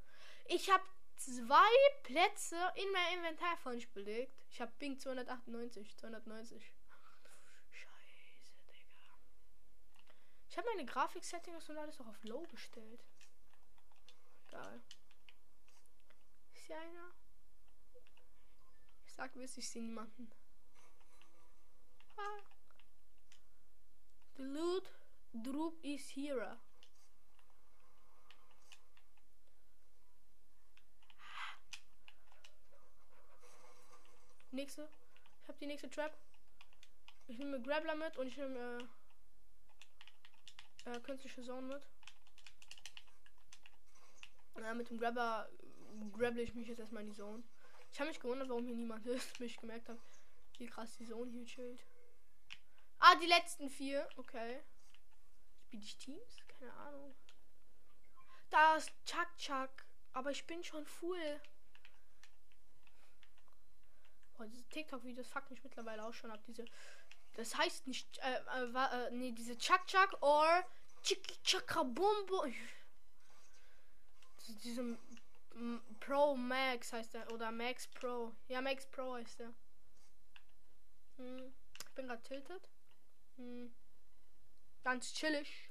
Ich 0.46 0.70
habe 0.70 0.84
zwei 1.16 1.68
Plätze 2.02 2.56
in 2.76 2.90
meinem 2.92 3.18
Inventar 3.18 3.56
von 3.58 3.74
nicht 3.74 3.92
belegt. 3.92 4.44
Ich 4.50 4.60
habe 4.60 4.72
Bing 4.78 4.98
298, 4.98 5.96
290. 5.96 6.72
Scheiße, 7.70 8.54
Digga. 8.68 9.18
Ich 10.48 10.56
habe 10.56 10.68
meine 10.68 10.86
Grafik-Settings 10.86 11.68
und 11.68 11.78
alles 11.78 12.00
auch 12.00 12.06
auf 12.06 12.24
Low 12.24 12.46
gestellt. 12.46 13.04
Egal. 14.48 14.80
Ist 16.54 16.66
hier 16.66 16.78
einer? 16.78 17.12
Ich 19.04 19.12
sag, 19.12 19.34
wüsste 19.34 19.60
ich 19.60 19.68
sehe 19.68 19.82
niemanden. 19.82 20.30
Ah. 22.16 22.38
The 24.36 24.42
loot 24.42 24.92
drop 25.32 25.82
is 25.82 26.08
here. 26.10 26.58
Nächste. 34.50 34.88
Ich 35.42 35.48
hab 35.48 35.58
die 35.58 35.66
nächste 35.66 35.90
Trap. 35.90 36.16
Ich 37.28 37.38
nehme 37.38 37.60
Grappler 37.60 37.94
mit 37.94 38.16
und 38.16 38.28
ich 38.28 38.36
nehme 38.36 38.88
äh, 40.84 40.90
äh, 40.90 41.00
künstliche 41.00 41.42
Zone 41.42 41.66
mit. 41.66 41.82
Ja, 44.62 44.74
mit 44.74 44.88
dem 44.88 44.98
Grabber 44.98 45.48
grabble 46.12 46.42
ich 46.42 46.54
mich 46.54 46.68
jetzt 46.68 46.78
erstmal 46.78 47.02
in 47.02 47.10
die 47.10 47.16
Zone. 47.16 47.42
Ich 47.92 48.00
habe 48.00 48.08
mich 48.08 48.20
gewundert, 48.20 48.48
warum 48.48 48.66
hier 48.66 48.74
niemand 48.74 49.06
ist, 49.06 49.38
bis 49.38 49.52
ich 49.52 49.56
gemerkt 49.56 49.88
habe, 49.88 50.00
wie 50.58 50.66
krass 50.66 50.96
die 50.96 51.06
Zone 51.06 51.30
hier 51.30 51.44
chillt. 51.44 51.84
Ah, 52.98 53.14
die 53.16 53.26
letzten 53.26 53.68
vier. 53.68 54.08
Okay. 54.16 54.62
Spiele 55.66 55.82
ich 55.82 55.96
Teams? 55.98 56.38
Keine 56.48 56.72
Ahnung. 56.72 57.14
Da 58.50 58.76
ist 58.76 58.90
Chuck 59.04 59.36
Chuck. 59.36 59.70
Aber 60.12 60.30
ich 60.30 60.46
bin 60.46 60.64
schon 60.64 60.86
full. 60.86 61.40
Boah, 64.36 64.46
diese 64.46 64.64
TikTok-Videos 64.68 65.28
fuck 65.28 65.50
mich 65.50 65.62
mittlerweile 65.62 66.04
auch 66.04 66.14
schon 66.14 66.30
ab. 66.30 66.40
Diese. 66.46 66.64
Das 67.34 67.56
heißt 67.56 67.86
nicht. 67.86 68.18
Äh, 68.18 68.40
äh, 68.60 69.06
äh 69.06 69.10
nee, 69.12 69.32
diese 69.32 69.56
Chuck 69.56 69.86
Chuck 69.86 70.16
or 70.22 70.64
Chiki 71.02 71.34
Chaka 71.42 71.82
Bumbo. 71.82 72.46
Diesem 74.64 74.98
Pro 76.00 76.36
Max 76.36 76.92
heißt 76.92 77.14
er. 77.14 77.32
Oder 77.32 77.50
Max 77.50 77.86
Pro. 77.88 78.32
Ja, 78.48 78.60
Max 78.60 78.86
Pro 78.86 79.14
heißt 79.14 79.40
er. 79.40 79.54
Hm. 81.16 81.52
Ich 81.78 81.94
bin 81.94 82.06
gerade 82.06 82.22
tilted. 82.22 82.68
Hm. 83.36 83.74
Ganz 84.84 85.12
chillig. 85.14 85.70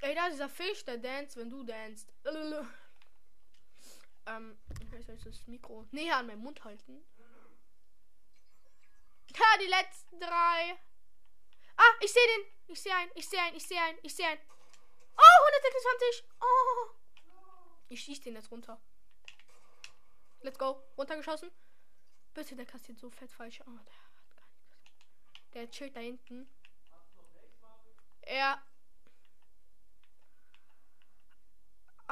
Ey, 0.00 0.14
da 0.14 0.26
ist 0.26 0.34
dieser 0.34 0.48
Fisch, 0.48 0.84
der 0.84 0.98
dance, 0.98 1.40
wenn 1.40 1.48
du 1.48 1.62
danst. 1.62 2.12
Ähm, 4.26 4.58
ich 4.80 5.06
soll 5.06 5.16
das 5.16 5.46
Mikro 5.46 5.86
näher 5.90 6.16
an 6.16 6.26
meinen 6.26 6.42
Mund 6.42 6.64
halten. 6.64 7.04
Ja, 9.36 9.58
die 9.60 9.66
letzten 9.66 10.20
drei. 10.20 10.78
Ah, 11.76 11.94
ich 12.00 12.12
sehe 12.12 12.26
den. 12.26 12.52
Ich 12.68 12.80
sehe 12.80 12.94
einen. 12.94 13.10
Ich 13.14 13.28
sehe 13.28 13.40
einen. 13.40 13.56
Ich 13.56 13.66
sehe 13.66 13.80
einen. 13.80 13.98
Ich 14.02 14.14
sehe 14.14 14.26
einen. 14.26 14.40
Oh, 15.16 15.44
126. 15.46 16.24
Oh. 16.40 16.90
Ich 17.88 18.00
schieße 18.00 18.22
den 18.22 18.34
jetzt 18.34 18.50
runter. 18.50 18.80
Let's 20.40 20.58
go. 20.58 20.82
Runtergeschossen. 20.96 21.50
Bitte, 22.32 22.56
der 22.56 22.66
kassiert 22.66 22.98
so 22.98 23.10
fett 23.10 23.32
falsch. 23.32 23.60
Oh, 23.66 23.70
der 23.70 23.94
hat 24.04 24.26
gar 24.36 24.48
nichts. 24.48 25.52
Der 25.52 25.70
chillt 25.70 25.96
da 25.96 26.00
hinten. 26.00 26.48
Er. 28.22 28.62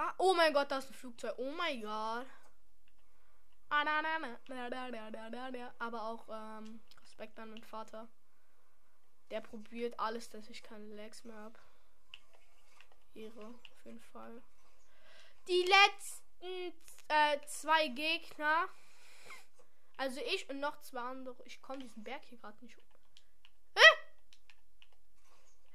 Ah, 0.04 0.14
oh 0.18 0.34
mein 0.34 0.52
Gott, 0.52 0.68
da 0.68 0.78
ist 0.78 0.90
ein 0.90 0.94
Flugzeug. 0.94 1.32
Oh 1.36 1.52
mein 1.52 1.80
Gott. 1.80 2.26
Aber 5.78 6.02
auch 6.02 6.26
ähm, 6.28 6.80
Respekt 7.02 7.38
an 7.38 7.50
meinen 7.50 7.62
Vater. 7.62 8.08
Der 9.30 9.40
probiert 9.40 10.00
alles, 10.00 10.28
dass 10.28 10.50
ich 10.50 10.64
keine 10.64 10.92
Legs 10.96 11.22
mehr 11.22 11.36
habe. 11.36 11.56
Ehre, 13.14 13.46
auf 13.46 13.84
jeden 13.84 14.00
Fall. 14.00 14.42
Die 15.46 15.62
letzten 15.62 16.74
äh, 17.06 17.40
zwei 17.46 17.86
Gegner. 17.86 18.68
Also 19.98 20.20
ich 20.20 20.50
und 20.50 20.58
noch 20.58 20.80
zwei 20.80 21.02
andere. 21.02 21.40
Ich 21.44 21.62
komme 21.62 21.78
diesen 21.78 22.02
Berg 22.02 22.24
hier 22.24 22.38
gerade 22.38 22.58
nicht 22.64 22.76
hoch. 22.76 22.98
Hä? 23.76 23.98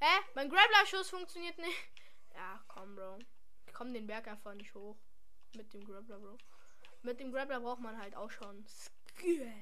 Hä? 0.01 0.22
Mein 0.36 0.50
Grappler-Schuss 0.50 1.12
funktioniert 1.12 1.57
nicht. 1.60 1.77
Ja, 2.34 2.62
komm, 2.67 2.93
Bro. 2.93 3.19
Ich 3.77 3.79
komme 3.79 3.93
den 3.93 4.07
Berg 4.07 4.27
einfach 4.27 4.55
nicht 4.55 4.74
hoch. 4.74 4.98
Mit 5.55 5.72
dem 5.72 5.86
Grappler, 5.86 6.17
Bro. 6.17 6.39
Mit 7.03 7.19
dem 7.19 7.31
Grappler 7.31 7.60
braucht 7.60 7.79
man 7.79 7.96
halt 7.96 8.15
auch 8.15 8.31
schon 8.31 8.65
Skill. 8.65 9.53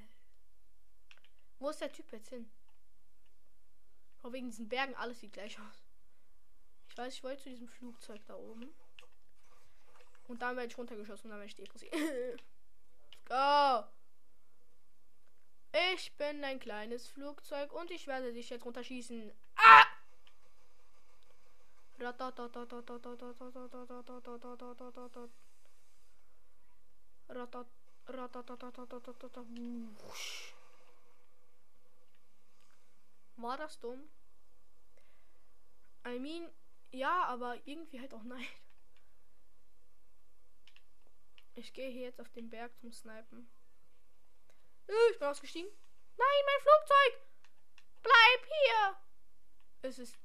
Wo 1.60 1.69
ist 1.69 1.81
der 1.81 1.91
Typ 1.91 2.10
jetzt 2.13 2.30
hin? 2.30 2.49
Auch 4.23 4.32
wegen 4.32 4.47
diesen 4.47 4.69
Bergen, 4.69 4.95
alles 4.95 5.19
sieht 5.19 5.34
gleich 5.34 5.60
aus. 5.60 5.84
Ich 6.88 6.97
weiß, 6.97 7.13
ich 7.13 7.23
wollte 7.25 7.43
zu 7.43 7.49
diesem 7.49 7.67
Flugzeug 7.67 8.25
da 8.25 8.36
oben. 8.36 8.73
Und 10.30 10.41
dann 10.41 10.56
werde 10.56 10.69
ich 10.69 10.78
runtergeschossen 10.78 11.25
und 11.25 11.32
dann 11.32 11.39
werde 11.41 11.49
ich 11.49 11.56
depressiv. 11.56 11.91
Go! 13.25 13.84
Ich 15.93 16.15
bin 16.15 16.41
ein 16.45 16.62
kleines 16.62 17.06
Flugzeug 17.10 17.73
und 17.73 17.91
ich 17.91 18.08
werde 18.08 18.32
dich 18.32 18.49
jetzt 18.49 18.63
runterschießen. 18.63 19.34
Ah! 21.97 22.12
War 33.38 33.58
das 33.58 33.79
dumm? 33.79 34.10
I 36.05 36.19
mean, 36.19 36.49
ja, 36.91 37.25
aber 37.25 37.55
irgendwie 37.65 37.99
halt 37.99 38.13
auch 38.13 38.23
nein. 38.23 38.47
Ich 41.55 41.73
gehe 41.73 41.89
hier 41.89 42.03
jetzt 42.03 42.19
auf 42.19 42.29
den 42.31 42.49
Berg 42.49 42.77
zum 42.79 42.91
Snipen. 42.91 43.49
Ich 45.12 45.19
bin 45.19 45.27
ausgestiegen. 45.27 45.71
Nein, 46.17 46.45
mein 46.45 46.62
Flugzeug! 46.62 47.21
Bleib 48.03 48.45
hier! 48.45 48.97
Es 49.81 49.99
ist. 49.99 50.17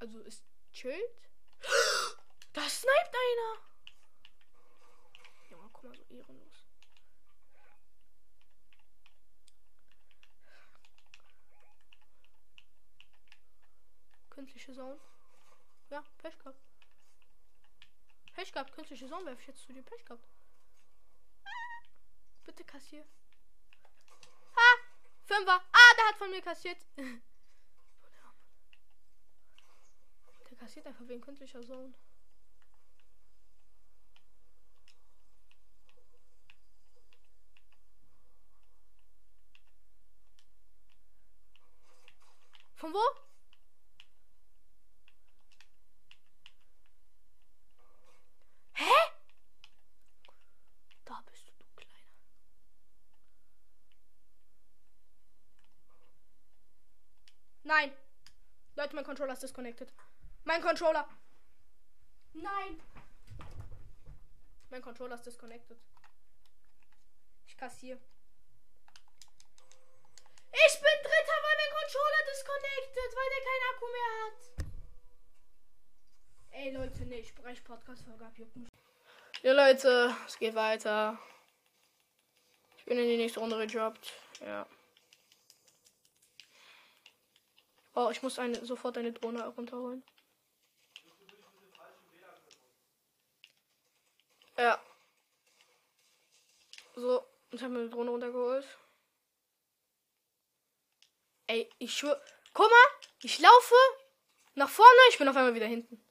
Also, 0.00 0.20
es 0.22 0.42
chillt. 0.72 1.30
Da 2.52 2.68
sniped 2.68 3.14
einer! 3.14 3.60
Junge, 5.50 5.70
guck 5.72 5.84
mal, 5.84 5.94
so 5.94 6.02
ehrenlos. 6.08 6.66
Künstliche 14.30 14.72
Zone. 14.72 14.98
Ja, 15.90 16.02
Pech 16.18 16.36
gehabt. 16.38 16.58
Pech 18.32 18.52
gehabt, 18.52 18.72
künstliche 18.72 19.06
Sonne 19.06 19.26
werfe 19.26 19.42
ich 19.42 19.48
jetzt 19.48 19.62
zu 19.62 19.72
dir. 19.72 19.82
Pech 19.82 20.04
gehabt. 20.04 20.26
Bitte 22.44 22.64
kassier. 22.64 23.06
Ha! 24.56 24.76
Fünfer. 25.24 25.62
Ah, 25.72 25.94
der 25.96 26.08
hat 26.08 26.16
von 26.16 26.30
mir 26.30 26.42
kassiert. 26.42 26.78
der 30.49 30.49
kassiert 30.60 30.86
einfach 30.86 31.08
wegen 31.08 31.22
künstlicher 31.22 31.62
Sohn. 31.62 31.94
Von 42.76 42.92
wo? 42.92 43.00
Nein. 57.62 57.92
Leute, 58.74 58.96
mein 58.96 59.04
Controller 59.04 59.34
ist 59.34 59.42
disconnected. 59.42 59.92
Mein 60.44 60.62
Controller. 60.62 61.08
Nein. 62.32 62.80
Mein 64.70 64.82
Controller 64.82 65.16
ist 65.16 65.26
disconnected. 65.26 65.78
Ich 67.46 67.56
kassiere. 67.56 67.98
Ich 70.52 70.80
bin 70.80 70.98
Dritter, 71.02 71.38
weil 71.42 71.56
mein 71.56 71.72
Controller 71.80 72.22
disconnected, 72.30 73.10
weil 73.16 73.30
der 73.30 73.42
keinen 73.48 73.66
Akku 73.70 73.86
mehr 73.92 74.12
hat. 74.24 74.38
Ey 76.52 76.70
Leute, 76.72 77.04
nee, 77.06 77.20
ich 77.20 77.34
breche 77.34 77.62
Podcast-Folge 77.62 78.24
ab, 78.24 78.32
juckt 78.36 78.56
Ja 79.42 79.52
Leute, 79.52 80.14
es 80.26 80.38
geht 80.38 80.54
weiter. 80.54 81.18
Ich 82.76 82.84
bin 82.84 82.98
in 82.98 83.08
die 83.08 83.16
nächste 83.16 83.40
Runde 83.40 83.66
gejobbt. 83.66 84.12
Ja. 84.40 84.66
Oh, 87.94 88.08
ich 88.10 88.22
muss 88.22 88.38
eine, 88.38 88.64
sofort 88.64 88.98
eine 88.98 89.12
Drohne 89.12 89.46
runterholen. 89.46 90.02
Ja. 94.60 94.78
So, 96.94 97.26
ich 97.50 97.62
habe 97.62 97.72
mir 97.72 97.80
eine 97.80 97.88
Drohne 97.88 98.10
runtergeholt. 98.10 98.66
Ey, 101.46 101.70
ich 101.78 101.96
schwör. 101.96 102.22
Guck 102.52 102.70
mal, 102.70 103.08
ich 103.22 103.38
laufe 103.38 103.74
nach 104.56 104.68
vorne, 104.68 105.00
ich 105.08 105.16
bin 105.16 105.28
auf 105.28 105.36
einmal 105.36 105.54
wieder 105.54 105.66
hinten. 105.66 106.04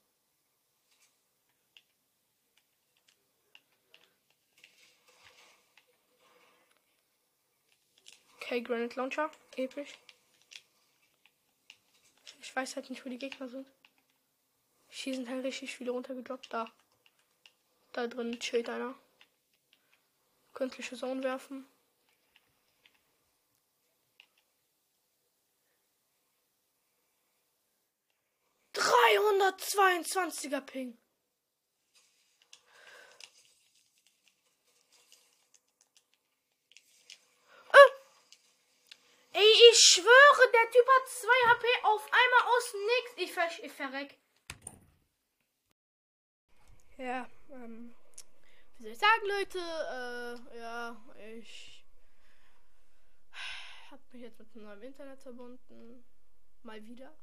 Okay, 8.38 8.62
Granite 8.62 8.96
Launcher, 8.96 9.30
episch. 9.58 9.94
Ich 12.42 12.56
weiß 12.56 12.76
halt 12.78 12.90
nicht, 12.90 13.06
wo 13.06 13.10
die 13.10 13.20
Gegner 13.20 13.48
sind. 13.48 13.72
Hier 14.88 15.14
sind 15.14 15.30
halt 15.30 15.44
richtig 15.46 15.76
viele 15.76 15.92
runtergedroppt. 15.92 16.52
Da. 16.52 16.74
Da 17.91 18.08
drin 18.08 18.39
chillt 18.39 18.69
einer. 18.69 18.95
Künstliche 20.54 20.95
Zone 20.95 21.23
werfen. 21.23 21.67
Dreihundertzweiundzwanziger 28.73 30.62
Ping. 30.62 30.97
Ey, 39.32 39.54
ich 39.71 39.80
schwöre, 39.80 40.52
der 40.52 40.71
Typ 40.71 40.88
hat 40.88 41.08
2 41.08 41.28
HP 41.47 41.67
auf 41.84 42.04
einmal 42.06 42.43
aus 42.56 42.73
nix. 42.73 43.13
Ich, 43.17 43.32
ver 43.32 43.49
ich 43.63 43.71
verreck. 43.71 44.17
Ja, 46.97 47.30
ähm, 47.52 47.94
wie 48.78 48.84
soll 48.84 48.92
ich 48.92 49.00
sagen, 49.00 49.28
Leute? 49.28 49.60
Äh, 49.60 50.58
ja, 50.58 50.98
ich 51.38 51.86
habe 53.92 54.02
mich 54.12 54.22
jetzt 54.22 54.40
mit 54.40 54.56
neuem 54.56 54.84
Internet 54.84 55.20
verbunden. 55.22 56.04
Mal 56.64 56.84
wieder. 56.86 57.14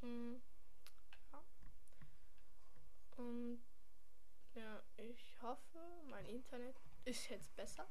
Hm. 0.00 0.40
Ja. 1.32 1.44
Und 3.16 3.62
ja, 4.54 4.82
ich 4.96 5.40
hoffe, 5.42 5.78
mein 6.08 6.26
Internet 6.26 6.76
ist 7.04 7.28
jetzt 7.28 7.54
besser. 7.56 7.88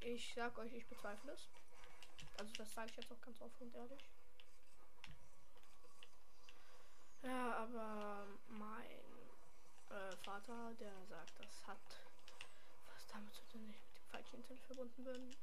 Ich 0.00 0.32
sag 0.34 0.58
euch, 0.58 0.72
ich 0.72 0.86
bezweifle 0.86 1.32
es. 1.32 1.48
Also 2.38 2.52
das 2.54 2.72
sage 2.72 2.90
ich 2.90 2.96
jetzt 2.96 3.12
auch 3.12 3.20
ganz 3.20 3.40
offen 3.40 3.68
und 3.68 3.74
ehrlich. 3.74 4.10
Ja, 7.22 7.56
aber 7.56 8.26
mein 8.48 8.86
äh, 9.90 10.16
Vater, 10.24 10.74
der 10.80 11.06
sagt, 11.06 11.38
das 11.38 11.66
hat 11.66 11.78
was 12.86 13.06
damit 13.08 13.34
zu 13.34 13.46
tun, 13.48 13.66
dass 13.66 13.76
ich 13.76 13.84
mit 13.86 13.96
dem 13.96 14.10
falschen 14.10 14.36
Internet 14.36 14.62
verbunden 14.64 15.04
bin. 15.04 15.36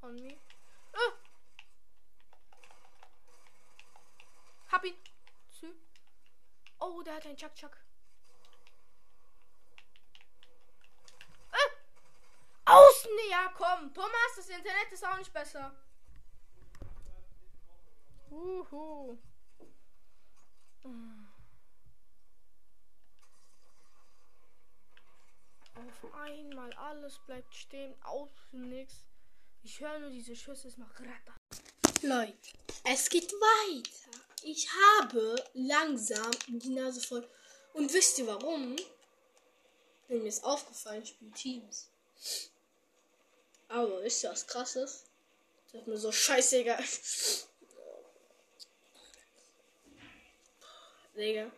Von 0.00 0.14
mir. 0.14 0.36
Ah! 0.92 1.12
Hab 4.70 4.84
ihn. 4.84 4.96
Oh, 6.80 7.02
der 7.02 7.14
hat 7.14 7.24
einen 7.24 7.36
Chuck 7.36 7.54
Chuck. 7.54 7.78
Außen, 12.66 13.10
ja, 13.30 13.52
komm. 13.56 13.92
Thomas, 13.92 14.36
das 14.36 14.48
Internet 14.48 14.90
ist 14.90 15.06
auch 15.06 15.18
nicht 15.18 15.32
besser. 15.32 15.72
Uhu. 18.30 19.18
Auf 25.74 26.14
einmal 26.14 26.72
alles 26.74 27.18
bleibt 27.26 27.54
stehen, 27.54 27.94
außen 28.02 28.68
nichts. 28.68 29.04
Ich 29.62 29.80
höre 29.80 29.98
nur 29.98 30.10
diese 30.10 30.36
Schüsse, 30.36 30.68
es 30.68 30.76
macht 30.76 31.00
Ratter. 31.00 31.34
Leute, 32.02 32.36
es 32.84 33.08
geht 33.08 33.32
weiter. 33.32 34.18
Ich 34.42 34.68
habe 34.70 35.42
langsam 35.54 36.30
die 36.48 36.68
Nase 36.68 37.00
voll. 37.00 37.26
Und 37.72 37.92
wisst 37.92 38.18
ihr 38.18 38.26
warum? 38.26 38.76
Denn 40.08 40.22
mir 40.22 40.28
ist 40.28 40.44
aufgefallen, 40.44 41.02
ich 41.02 41.08
spiele 41.10 41.32
Teams. 41.32 41.90
Aber 43.68 44.02
wisst 44.02 44.22
ihr 44.22 44.30
was 44.30 44.46
krasses? 44.46 45.06
Das 45.72 45.80
ist 45.80 45.88
mir 45.88 45.96
so 45.96 46.12
scheißegal. 46.12 46.84
Digga. 51.16 51.50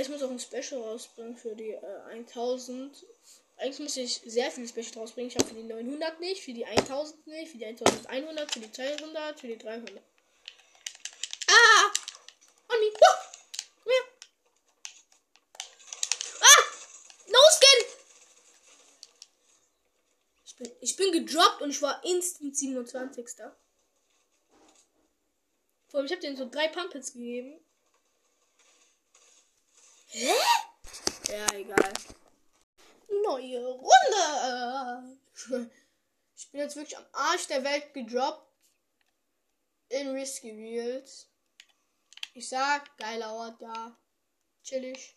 Ich 0.00 0.08
muss 0.08 0.22
auch 0.22 0.30
ein 0.30 0.38
Special 0.38 0.80
rausbringen 0.80 1.36
für 1.36 1.54
die 1.54 1.70
äh, 1.70 2.02
1000. 2.10 3.04
Eigentlich 3.56 3.78
muss 3.80 3.96
ich 3.96 4.20
sehr 4.24 4.50
viele 4.50 4.68
Special 4.68 4.98
rausbringen. 4.98 5.30
Ich 5.30 5.36
habe 5.36 5.46
für 5.46 5.54
die 5.54 5.64
900 5.64 6.20
nicht, 6.20 6.42
für 6.42 6.52
die 6.52 6.64
1000 6.64 7.26
nicht, 7.26 7.50
für 7.50 7.58
die 7.58 7.66
1100, 7.66 8.52
für 8.52 8.60
die 8.60 8.72
200, 8.72 9.40
für 9.40 9.46
die 9.48 9.58
300. 9.58 10.02
Ah! 11.48 11.92
On 12.68 12.80
me! 12.80 12.92
Komm 12.92 13.92
her! 13.92 14.02
Ah! 16.40 16.62
No 17.26 17.38
Skin! 17.50 17.86
Ich 20.46 20.56
bin, 20.56 20.72
ich 20.80 20.96
bin 20.96 21.12
gedroppt 21.12 21.62
und 21.62 21.70
ich 21.70 21.82
war 21.82 22.02
instant 22.04 22.56
27. 22.56 23.26
Vor 25.88 25.98
allem, 25.98 26.06
ich 26.06 26.12
habe 26.12 26.20
denen 26.20 26.36
so 26.36 26.48
drei 26.48 26.68
Pumpets 26.68 27.14
gegeben. 27.14 27.58
Hä? 30.08 30.32
Ja, 31.28 31.46
egal. 31.54 31.92
Neue 33.24 33.66
Runde. 33.66 35.18
Ich 36.36 36.50
bin 36.50 36.60
jetzt 36.60 36.76
wirklich 36.76 36.96
am 36.96 37.06
Arsch 37.12 37.46
der 37.46 37.64
Welt 37.64 37.92
gedroppt. 37.94 38.46
In 39.88 40.10
Risky 40.10 40.54
Wheels. 40.54 41.26
Ich 42.34 42.48
sag, 42.48 42.96
geiler 42.98 43.32
Ort, 43.32 43.60
ja. 43.60 43.96
Chillig. 44.62 45.16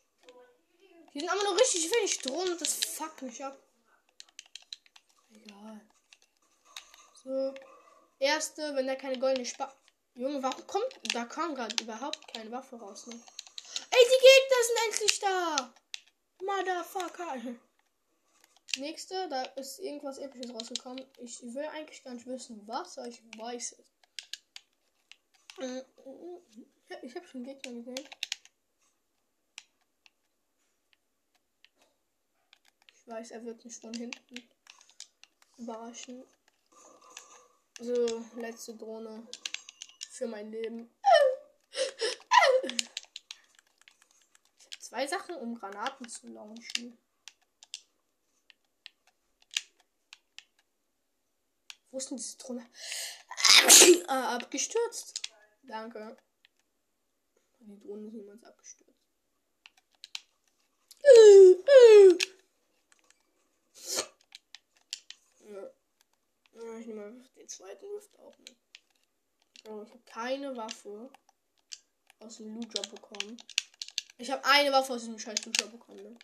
Hier 1.12 1.22
sind 1.22 1.30
aber 1.30 1.44
noch 1.44 1.60
richtig 1.60 1.92
wenig 1.92 2.20
Drohnen 2.20 2.54
und 2.54 2.62
das 2.62 2.74
fuckt 2.74 3.22
mich 3.22 3.44
ab. 3.44 3.62
Egal. 5.34 5.82
So. 7.22 7.54
Erste, 8.20 8.76
wenn 8.76 8.86
der 8.86 8.96
keine 8.96 9.20
goldene 9.20 9.46
Spa 9.46 9.76
Junge, 10.16 10.44
warum 10.44 10.68
kommt. 10.68 11.00
Da 11.14 11.26
kam 11.26 11.56
gerade 11.56 11.76
überhaupt 11.82 12.28
keine 12.34 12.52
Waffe 12.52 12.76
raus, 12.76 13.08
ne? 13.08 13.14
Ey, 13.14 14.06
die 14.06 14.22
Gegner 14.28 14.64
sind 14.68 14.80
endlich 14.88 15.20
da! 15.20 15.74
Motherfucker! 16.44 17.60
Nächste, 18.78 19.28
da 19.30 19.44
ist 19.44 19.80
irgendwas 19.80 20.18
episches 20.18 20.54
rausgekommen. 20.54 21.06
Ich 21.18 21.42
will 21.42 21.66
eigentlich 21.66 22.04
gar 22.04 22.14
nicht 22.14 22.26
wissen, 22.26 22.66
was, 22.68 22.98
aber 22.98 23.08
ich 23.08 23.22
weiß 23.38 23.74
es. 23.74 23.92
Ich 27.02 27.16
habe 27.16 27.28
schon 27.28 27.44
Gegner 27.44 27.74
gesehen. 27.74 28.10
Ich 32.96 33.08
weiß, 33.08 33.32
er 33.32 33.44
wird 33.46 33.64
mich 33.64 33.78
von 33.78 33.94
hinten 33.94 34.50
überraschen. 35.58 36.24
So, 37.80 38.24
letzte 38.36 38.76
Drohne 38.76 39.28
für 40.22 40.28
mein 40.28 40.52
Leben. 40.52 40.88
Zwei 44.80 45.08
Sachen, 45.08 45.34
um 45.34 45.56
Granaten 45.56 46.08
zu 46.08 46.28
launchen. 46.28 46.96
Wo 51.90 51.98
ist 51.98 52.12
denn 52.12 52.18
diese 52.18 52.38
Drohne? 52.38 52.70
ah, 54.10 54.36
abgestürzt. 54.36 55.24
Danke. 55.64 56.16
Die 57.62 57.80
Drohne 57.80 58.06
ist 58.06 58.14
niemals 58.14 58.44
abgestürzt. 58.44 59.02
Ja. 65.40 65.72
Ich 66.78 66.86
nehme 66.86 67.28
den 67.36 67.48
zweiten 67.48 67.86
Rift 67.86 68.20
auch 68.20 68.38
mit. 68.38 68.56
Oh, 69.68 69.84
ich 69.84 69.92
habe 69.92 70.04
keine 70.06 70.56
Waffe 70.58 71.12
aus 72.20 72.38
dem 72.38 72.54
Loot 72.56 72.76
Drop 72.76 72.90
bekommen. 72.90 73.38
Ich 74.18 74.32
habe 74.32 74.44
eine 74.46 74.72
Waffe 74.72 74.94
aus 74.94 75.06
dem 75.06 75.20
scheiß 75.20 75.46
Loot 75.46 75.62
Drop 75.62 75.72
bekommen. 75.72 76.04
Ne? 76.04 76.20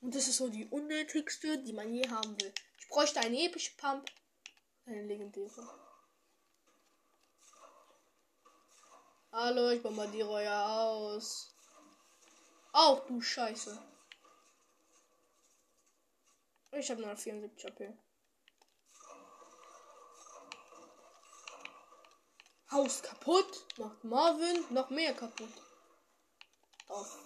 Und 0.00 0.14
das 0.14 0.28
ist 0.28 0.38
so 0.38 0.48
die 0.48 0.66
unnötigste, 0.66 1.62
die 1.62 1.72
man 1.72 1.92
je 1.92 2.08
haben 2.08 2.40
will. 2.40 2.52
Ich 2.78 2.88
bräuchte 2.88 3.20
eine 3.20 3.38
epische 3.42 3.76
Pump. 3.76 4.10
Eine 4.86 5.02
legendäre. 5.02 5.68
Hallo, 9.32 9.70
ich 9.70 9.82
bombardiere 9.82 10.30
euer 10.30 10.66
aus. 10.66 11.54
Auch 12.72 13.06
du 13.06 13.20
Scheiße. 13.20 13.82
Ich 16.72 16.90
habe 16.90 17.02
nur 17.02 17.16
74 17.16 17.64
HP. 17.64 18.05
Haus 22.70 23.02
kaputt. 23.02 23.66
Macht 23.78 24.04
Marvin 24.04 24.64
noch 24.70 24.90
mehr 24.90 25.14
kaputt. 25.14 25.52
Auf. 26.88 27.18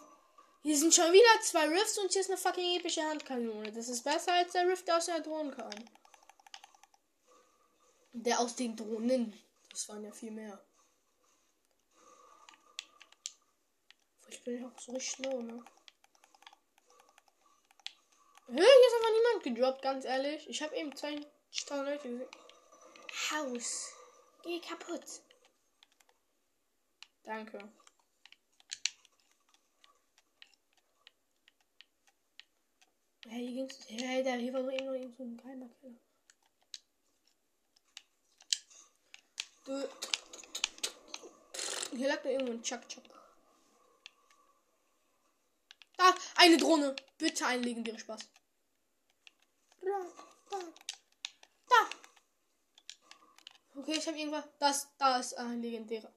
Hier 0.63 0.77
sind 0.77 0.95
schon 0.95 1.13
wieder 1.13 1.43
zwei 1.43 1.69
Rifts 1.69 1.99
und 1.99 2.13
hier 2.13 2.21
ist 2.21 2.29
eine 2.29 2.37
fucking 2.37 2.79
epische 2.79 3.03
Handkanone. 3.03 3.73
Das 3.73 3.89
ist 3.89 4.05
besser 4.05 4.33
als 4.35 4.53
der 4.53 4.69
Rift 4.69 4.91
aus 4.91 5.07
der 5.07 5.21
Drohnen 5.21 5.57
kam. 5.57 5.71
Der 8.13 8.41
aus 8.41 8.57
den 8.57 8.77
Drohnen. 8.77 9.41
Das 9.71 9.89
waren 9.89 10.05
ja 10.05 10.13
viel 10.13 10.33
mehr. 10.33 10.63
Ich 14.29 14.45
bin 14.45 14.65
auch 14.65 14.79
so 14.79 14.93
richtig 14.93 15.13
schlau, 15.13 15.41
ne? 15.41 15.65
Hä, 18.49 18.57
hier 18.57 18.63
ist 18.63 18.95
einfach 18.97 19.13
niemand 19.15 19.43
gedroppt, 19.45 19.83
ganz 19.83 20.05
ehrlich. 20.05 20.49
Ich 20.49 20.61
habe 20.63 20.77
eben 20.77 20.95
zwei 20.95 21.15
Leute 21.71 22.09
gesehen. 22.09 22.29
Haus. 23.31 23.93
Geh 24.43 24.61
kaputt. 24.61 25.23
Danke. 27.25 27.59
Hey, 33.27 33.47
hier 33.47 33.55
ging's. 33.55 33.79
Hey, 33.89 34.25
da 34.25 34.35
hier 34.35 34.53
war 34.53 34.65
so 34.65 34.71
irgendwo 34.71 35.17
so 35.17 35.23
ein 35.23 35.37
geheimer 35.37 35.69
Keller. 35.81 36.01
Hier 41.93 42.09
lag 42.09 42.23
da 42.23 42.29
irgendwo 42.29 42.53
ein 42.53 42.63
Chuck 42.63 42.89
Chuck. 42.89 43.05
Da, 45.97 46.15
eine 46.37 46.57
Drohne. 46.57 46.97
Bitte 47.19 47.47
ein 47.47 47.63
legendärer 47.63 47.99
Spaß. 47.99 48.21
Da. 51.69 51.91
Okay, 53.77 53.93
ich 53.93 54.07
habe 54.09 54.19
irgendwas. 54.19 54.49
Das, 54.59 54.89
da 54.99 55.19
ist 55.19 55.35
ein 55.35 55.63
legendärer. 55.63 56.13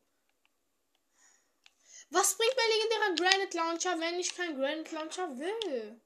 Was 2.14 2.38
bringt 2.38 2.54
mein 2.56 2.70
legendärer 2.70 3.16
Granite 3.16 3.58
Launcher, 3.58 4.00
wenn 4.00 4.20
ich 4.20 4.36
keinen 4.36 4.56
Granite 4.56 4.94
Launcher 4.94 5.36
will? 5.36 6.00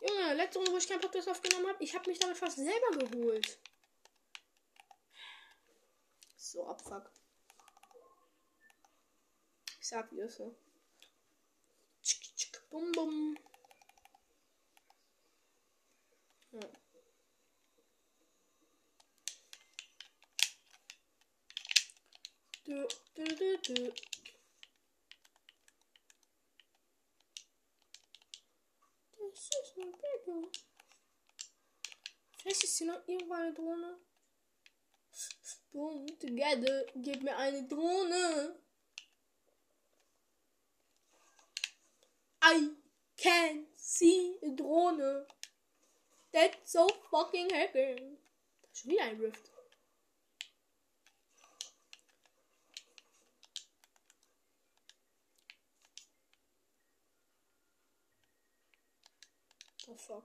Junge, 0.00 0.34
letzte 0.34 0.58
Runde, 0.58 0.72
wo 0.72 0.76
ich 0.76 0.86
keinen 0.86 1.00
Podcast 1.00 1.30
aufgenommen 1.30 1.66
habe, 1.66 1.82
ich 1.82 1.94
habe 1.94 2.10
mich 2.10 2.18
damit 2.18 2.36
fast 2.36 2.56
selber 2.56 3.06
geholt. 3.06 3.58
So, 6.36 6.66
abfuck. 6.66 7.10
Ich 9.80 9.88
sag 9.88 10.12
wie 10.12 10.18
das 10.18 10.36
so. 10.36 10.54
Bum 12.68 12.92
bum. 12.92 13.38
Ja. 16.52 16.83
Du, 22.64 22.88
du, 23.14 23.24
du, 23.24 23.58
du. 23.58 23.92
Das 29.18 29.50
ist 29.50 29.76
ein 29.76 29.92
Baby. 29.92 30.48
Vielleicht 32.38 32.64
ist 32.64 32.78
hier 32.78 32.86
noch 32.86 33.06
irgendwo 33.06 33.34
eine 33.34 33.52
Drohne. 33.52 33.98
Boom, 35.72 36.06
together, 36.18 36.86
gib 36.94 37.22
mir 37.22 37.36
eine 37.36 37.66
Drohne. 37.66 38.58
I 42.42 42.70
can 43.16 43.66
see 43.74 44.38
a 44.42 44.50
Drohne. 44.54 45.26
That's 46.32 46.72
so 46.72 46.88
fucking 47.10 47.50
hacking. 47.50 48.16
Schon 48.72 48.90
wieder 48.90 49.04
ein 49.04 49.20
Rift. 49.20 49.53
Oh 59.88 59.96
fuck. 59.96 60.24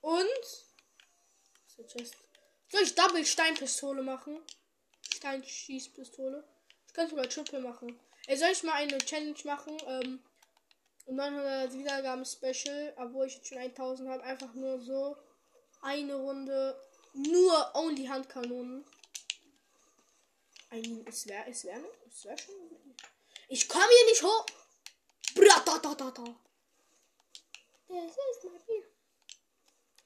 Und? 0.00 0.66
Soll 1.66 2.82
ich 2.82 2.94
Double 2.94 3.24
Steinpistole 3.24 4.02
machen? 4.02 4.40
Steinschießpistole? 5.14 6.44
Ich 6.86 6.92
kann 6.92 7.08
sogar 7.08 7.28
Triple 7.28 7.60
machen. 7.60 7.98
Ey, 8.26 8.36
soll 8.36 8.50
ich 8.50 8.62
mal 8.62 8.74
eine 8.74 8.98
Challenge 8.98 9.38
machen? 9.44 9.76
Ähm, 9.86 10.22
um 11.06 11.16
900 11.16 11.72
Wiedergaben 11.72 12.24
Special, 12.24 12.94
obwohl 12.96 13.26
ich 13.26 13.34
jetzt 13.34 13.48
schon 13.48 13.58
1000 13.58 14.08
habe. 14.08 14.22
Einfach 14.22 14.52
nur 14.54 14.80
so 14.80 15.16
eine 15.82 16.14
Runde. 16.14 16.80
Nur 17.12 17.74
Only 17.74 18.06
Handkanonen. 18.06 18.84
I 20.72 21.04
es 21.06 21.26
wäre 21.28 21.48
es 21.48 21.64
wär, 21.64 21.80
es 22.08 22.24
wär 22.24 22.36
schon. 22.36 22.54
Ich 23.48 23.68
komme 23.68 23.86
hier 23.88 24.10
nicht 24.10 24.22
hoch. 24.22 24.46
Bratatata. 25.34 26.24
Das 27.88 28.10
ist 28.10 28.44
mein 28.44 28.64
Bier. 28.66 28.84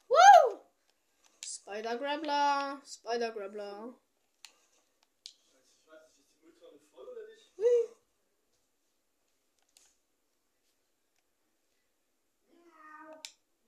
Woo! 0.09 0.61
Spider 1.45 1.97
Grabbler. 1.97 2.83
Spider 2.85 3.33
Grabbler. 3.33 3.95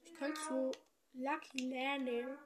Ich 0.02 0.14
könnte 0.14 0.40
zu 0.40 0.72
Lucky 1.14 1.70
Landing. 1.70 2.38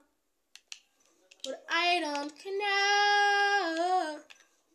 But 1.44 1.62
I 1.68 2.00
don't 2.00 2.32
know. 2.42 4.20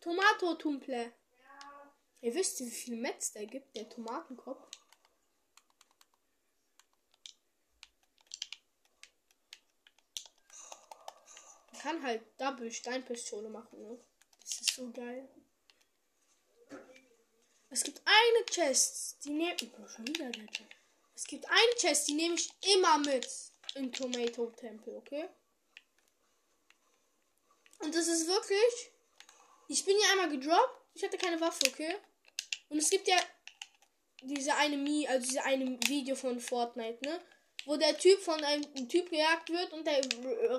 Tomato-Tumple. 0.02 1.14
Ihr 2.22 2.36
wisst, 2.36 2.60
wie 2.60 2.70
viel 2.70 2.98
Metz 2.98 3.32
der 3.32 3.46
gibt, 3.48 3.76
der 3.76 3.90
Tomatenkopf. 3.90 4.69
Kann 11.90 12.04
halt 12.04 12.22
Double 12.38 12.72
Steinpistole 12.72 13.50
machen, 13.50 13.82
ne? 13.82 14.00
Das 14.42 14.62
ist 14.62 14.76
so 14.76 14.92
geil. 14.92 15.28
Es 17.70 17.84
gibt 17.84 18.02
eine 18.06 18.46
Chest, 18.46 19.24
die 19.24 19.32
nehme 19.32 19.56
ich. 19.56 19.70
Schon 19.96 20.08
wieder 20.08 20.30
der 20.30 20.48
Chest. 20.48 20.70
Es 21.16 21.24
gibt 21.26 21.46
eine 21.50 21.76
Chest, 21.78 22.08
die 22.08 22.14
nehme 22.14 22.36
ich 22.36 22.50
immer 22.76 22.98
mit 23.00 23.28
in 23.76 23.92
Tomato 23.92 24.52
Tempel, 24.52 24.98
okay? 24.98 25.30
Und 27.80 27.94
das 27.94 28.08
ist 28.08 28.28
wirklich. 28.28 28.92
Ich 29.68 29.86
bin 29.86 29.96
hier 29.98 30.12
einmal 30.12 30.30
gedroppt. 30.30 30.76
Ich 30.94 31.04
hatte 31.04 31.18
keine 31.18 31.40
Waffe, 31.42 31.68
okay? 31.68 31.96
Und 32.70 32.78
es 32.78 32.90
gibt 32.90 33.08
ja 33.08 33.18
diese 34.22 34.56
eine 34.56 34.78
Mi, 34.78 35.08
also 35.08 35.28
diese 35.28 35.44
eine 35.44 35.80
Video 35.88 36.16
von 36.16 36.40
Fortnite, 36.40 37.00
ne? 37.04 37.22
Wo 37.70 37.78
der 37.78 37.96
Typ 37.96 38.20
von 38.20 38.44
einem 38.44 38.90
Typ 38.90 39.12
gejagt 39.12 39.52
wird 39.52 39.72
und 39.74 39.86
der 39.86 40.02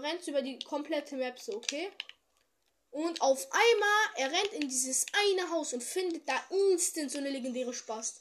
rennt 0.00 0.28
über 0.28 0.42
die 0.42 0.60
komplette 0.60 1.16
Map 1.16 1.40
so, 1.40 1.56
okay? 1.56 1.90
Und 2.92 3.20
auf 3.20 3.48
einmal, 3.50 4.00
er 4.14 4.30
rennt 4.30 4.52
in 4.52 4.68
dieses 4.68 5.06
eine 5.12 5.50
Haus 5.50 5.72
und 5.72 5.82
findet 5.82 6.28
da 6.28 6.40
instant 6.50 7.10
so 7.10 7.18
eine 7.18 7.30
legendäre 7.30 7.74
Spaß. 7.74 8.20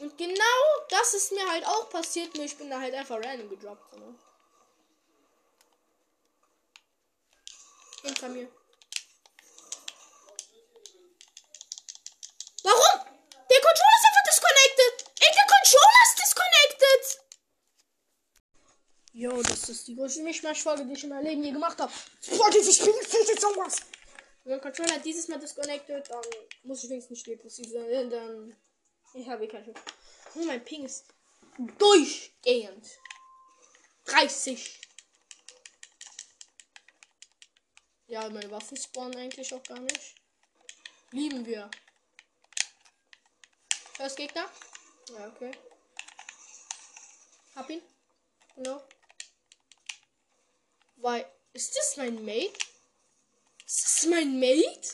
Und 0.00 0.16
genau 0.16 0.64
das 0.88 1.12
ist 1.12 1.32
mir 1.32 1.46
halt 1.46 1.66
auch 1.66 1.90
passiert, 1.90 2.34
nur 2.34 2.46
ich 2.46 2.56
bin 2.56 2.70
da 2.70 2.80
halt 2.80 2.94
einfach 2.94 3.22
random 3.22 3.50
gedroppt. 3.50 3.92
Ne? 3.98 4.18
Hinter 8.04 8.28
mir. 8.30 8.48
Warum? 12.62 13.04
Der 13.50 13.60
Controller 13.60 13.96
ist 13.98 14.06
einfach 14.08 14.24
disconnected. 14.30 15.12
Ey, 15.20 15.34
der 15.34 15.44
Controller 15.44 16.02
ist 16.04 16.18
disconnected. 16.18 17.22
Yo, 19.22 19.40
das 19.40 19.68
ist 19.68 19.86
die 19.86 19.94
größte 19.94 20.20
Mischmasch-Folge, 20.24 20.84
die 20.84 20.94
ich 20.94 21.04
in 21.04 21.10
meinem 21.10 21.22
Leben 21.22 21.44
je 21.44 21.52
gemacht 21.52 21.78
habe. 21.78 21.92
Spotify, 22.20 22.90
bin 22.90 23.26
jetzt 23.28 23.40
sowas. 23.40 23.76
Wenn 24.42 24.60
Controller 24.60 24.98
dieses 24.98 25.28
Mal 25.28 25.38
disconnected, 25.38 26.10
dann 26.10 26.24
muss 26.64 26.82
ich 26.82 26.90
wenigstens 26.90 27.18
nicht 27.18 27.26
depressiv 27.28 27.70
sein. 27.70 28.10
Dann. 28.10 28.56
Ich 29.14 29.28
habe 29.28 29.44
eh 29.44 29.46
keinen 29.46 29.64
Schiff. 29.64 29.76
Und 30.34 30.46
mein 30.46 30.64
Ping 30.64 30.84
ist 30.86 31.04
durchgehend. 31.78 32.84
30. 34.06 34.80
Ja, 38.08 38.28
meine 38.28 38.50
Waffen 38.50 38.76
spawnen 38.76 39.16
eigentlich 39.18 39.54
auch 39.54 39.62
gar 39.62 39.78
nicht. 39.78 40.16
Lieben 41.12 41.46
wir. 41.46 41.70
First 43.94 44.16
Gegner? 44.16 44.50
Ja, 45.16 45.28
okay. 45.28 45.52
Hab 47.54 47.70
ihn. 47.70 47.82
No. 48.56 48.82
Weil, 51.02 51.26
ist 51.52 51.76
das 51.76 51.96
mein 51.96 52.24
Mate? 52.24 52.52
Ist 53.66 53.84
das 53.84 54.06
mein 54.06 54.38
Mate? 54.38 54.88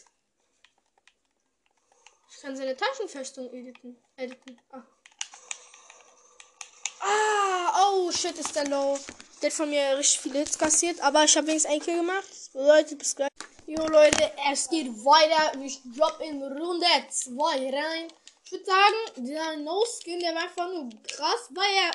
Ich 2.31 2.41
kann 2.41 2.57
seine 2.57 2.75
Taschenfestung 2.75 3.53
editen. 3.53 4.03
editen. 4.17 4.59
Ah. 4.71 4.83
ah, 7.01 7.91
oh 7.91 8.11
shit, 8.11 8.39
ist 8.39 8.57
der 8.57 8.67
low. 8.69 8.99
Der 9.43 9.51
hat 9.51 9.57
von 9.57 9.69
mir 9.69 9.99
richtig 9.99 10.21
viele 10.23 10.39
Hits 10.39 10.57
kassiert, 10.57 10.99
aber 11.01 11.25
ich 11.25 11.37
habe 11.37 11.47
wenigstens 11.47 11.73
ein 11.73 11.81
Kill 11.81 11.99
gemacht. 11.99 12.25
Leute, 12.55 12.97
bis 12.97 13.15
gleich. 13.15 13.29
Jo 13.67 13.87
Leute, 13.87 14.33
es 14.51 14.67
geht 14.71 14.87
weiter. 15.05 15.61
Ich 15.61 15.79
drop 15.95 16.19
in 16.21 16.43
Runde 16.43 16.87
2 17.11 17.71
rein. 17.71 18.09
Ich 18.45 18.53
würde 18.53 18.65
sagen, 18.65 19.27
der 19.27 19.59
No-Skin, 19.59 20.21
der 20.21 20.35
war 20.35 20.45
einfach 20.45 20.69
nur 20.69 20.89
krass, 21.03 21.51
weil 21.51 21.71
er 21.85 21.91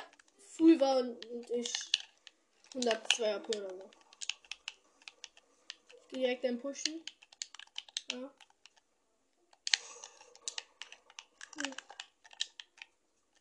früh 0.56 0.80
war 0.80 0.97
und 0.97 1.49
ich 1.49 1.73
102 2.76 3.36
AP 3.36 3.49
oder 3.56 3.69
so. 3.69 4.03
Direkt 6.13 6.45
ein 6.45 6.60
Pushen. 6.60 7.04
Ja. 8.12 8.32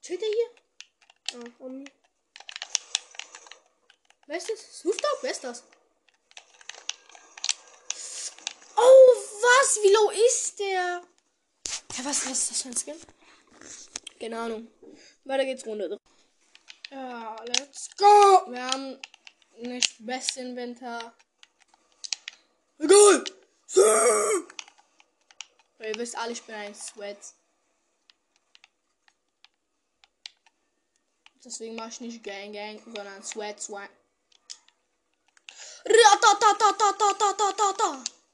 Chillt 0.03 0.23
er 0.23 0.29
hier? 0.29 1.41
Ah, 1.41 1.65
um. 1.65 1.85
Wer 4.27 4.37
ist 4.37 4.49
das? 4.49 4.85
Rooftop? 4.85 5.19
Wer 5.23 5.31
ist 5.31 5.45
das? 5.45 5.65
Was? 9.63 9.77
Wie 9.83 9.93
low 9.93 10.11
ist 10.11 10.59
der? 10.59 11.03
Ja, 11.97 12.05
was, 12.05 12.27
was 12.27 12.33
ist 12.33 12.51
das 12.51 12.63
für 12.63 12.69
ein 12.69 12.77
Skin? 12.77 13.01
Keine 14.21 14.39
Ahnung. 14.39 14.69
Weiter 15.25 15.45
geht's 15.45 15.67
Runde. 15.67 15.99
Ja, 16.91 17.37
let's 17.45 17.89
go. 17.97 18.51
Wir 18.51 18.65
haben 18.65 19.01
nicht 19.59 20.05
beste 20.05 20.41
Inventar. 20.41 21.15
Egal. 22.79 23.25
Ihr 25.79 25.95
wisst 25.97 26.17
alle, 26.17 26.33
ich 26.33 26.43
bin 26.43 26.55
ein 26.55 26.75
Sweat. 26.75 27.19
Deswegen 31.45 31.75
mache 31.75 31.89
ich 31.89 32.01
nicht 32.01 32.23
Gang 32.23 32.53
Gang, 32.53 32.81
sondern 32.85 33.23
Sweat 33.23 33.61
Sweat. 33.61 33.91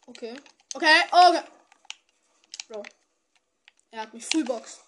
Okay. 0.07 0.37
Okay, 0.74 1.01
okay. 1.12 1.42
Bro. 2.68 2.83
Er 3.90 4.03
hat 4.03 4.12
mich 4.12 4.27
Fullbox. 4.27 4.81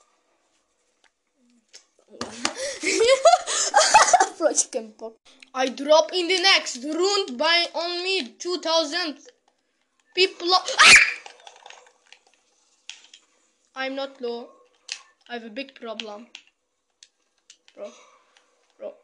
Bro, 4.38 4.50
ich 4.50 4.64
hab 4.64 4.72
keinen 4.72 4.94
Bock. 4.96 5.16
I 5.54 5.74
drop 5.74 6.12
in 6.12 6.28
the 6.28 6.38
next 6.40 6.84
round 6.84 7.38
by 7.38 7.66
on 7.72 8.02
me 8.02 8.36
2000 8.38 9.18
people. 10.14 10.48
Ah! 10.52 10.94
I'm 13.76 13.94
not 13.94 14.20
low. 14.20 14.48
I 15.28 15.34
have 15.34 15.44
a 15.44 15.50
big 15.50 15.74
problem. 15.74 16.26
Bro. 17.74 17.90
Bro. 18.78 18.94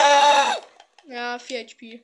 Ah! 0.00 0.56
Ja, 1.08 1.38
4 1.38 1.64
HP. 1.64 2.02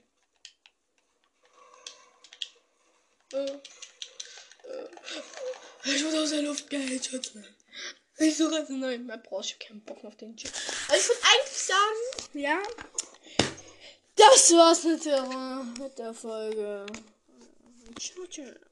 Äh, 3.32 3.36
äh, 3.36 3.58
ich 5.84 6.02
muss 6.02 6.14
aus 6.14 6.30
der 6.30 6.42
Luft 6.42 6.70
geheadshot. 6.70 7.32
Ich 8.18 8.36
suche 8.36 8.56
jetzt 8.56 8.70
eine 8.70 8.78
neue 8.78 8.98
Map 8.98 9.30
raus. 9.30 9.46
Ich 9.46 9.52
hab 9.52 9.60
keinen 9.60 9.84
Bock 9.84 10.04
auf 10.04 10.16
den 10.16 10.36
Chip. 10.36 10.50
Also 10.88 11.00
ich 11.00 11.08
würde 11.08 11.28
eigentlich 11.28 11.58
sagen, 11.58 12.30
ja. 12.32 12.58
Das 14.18 14.52
war's 14.52 14.82
mit 14.82 15.04
der, 15.04 15.22
mit 15.78 15.96
der 15.96 16.12
Folge. 16.12 16.86
Ciao, 18.00 18.26
ciao. 18.26 18.67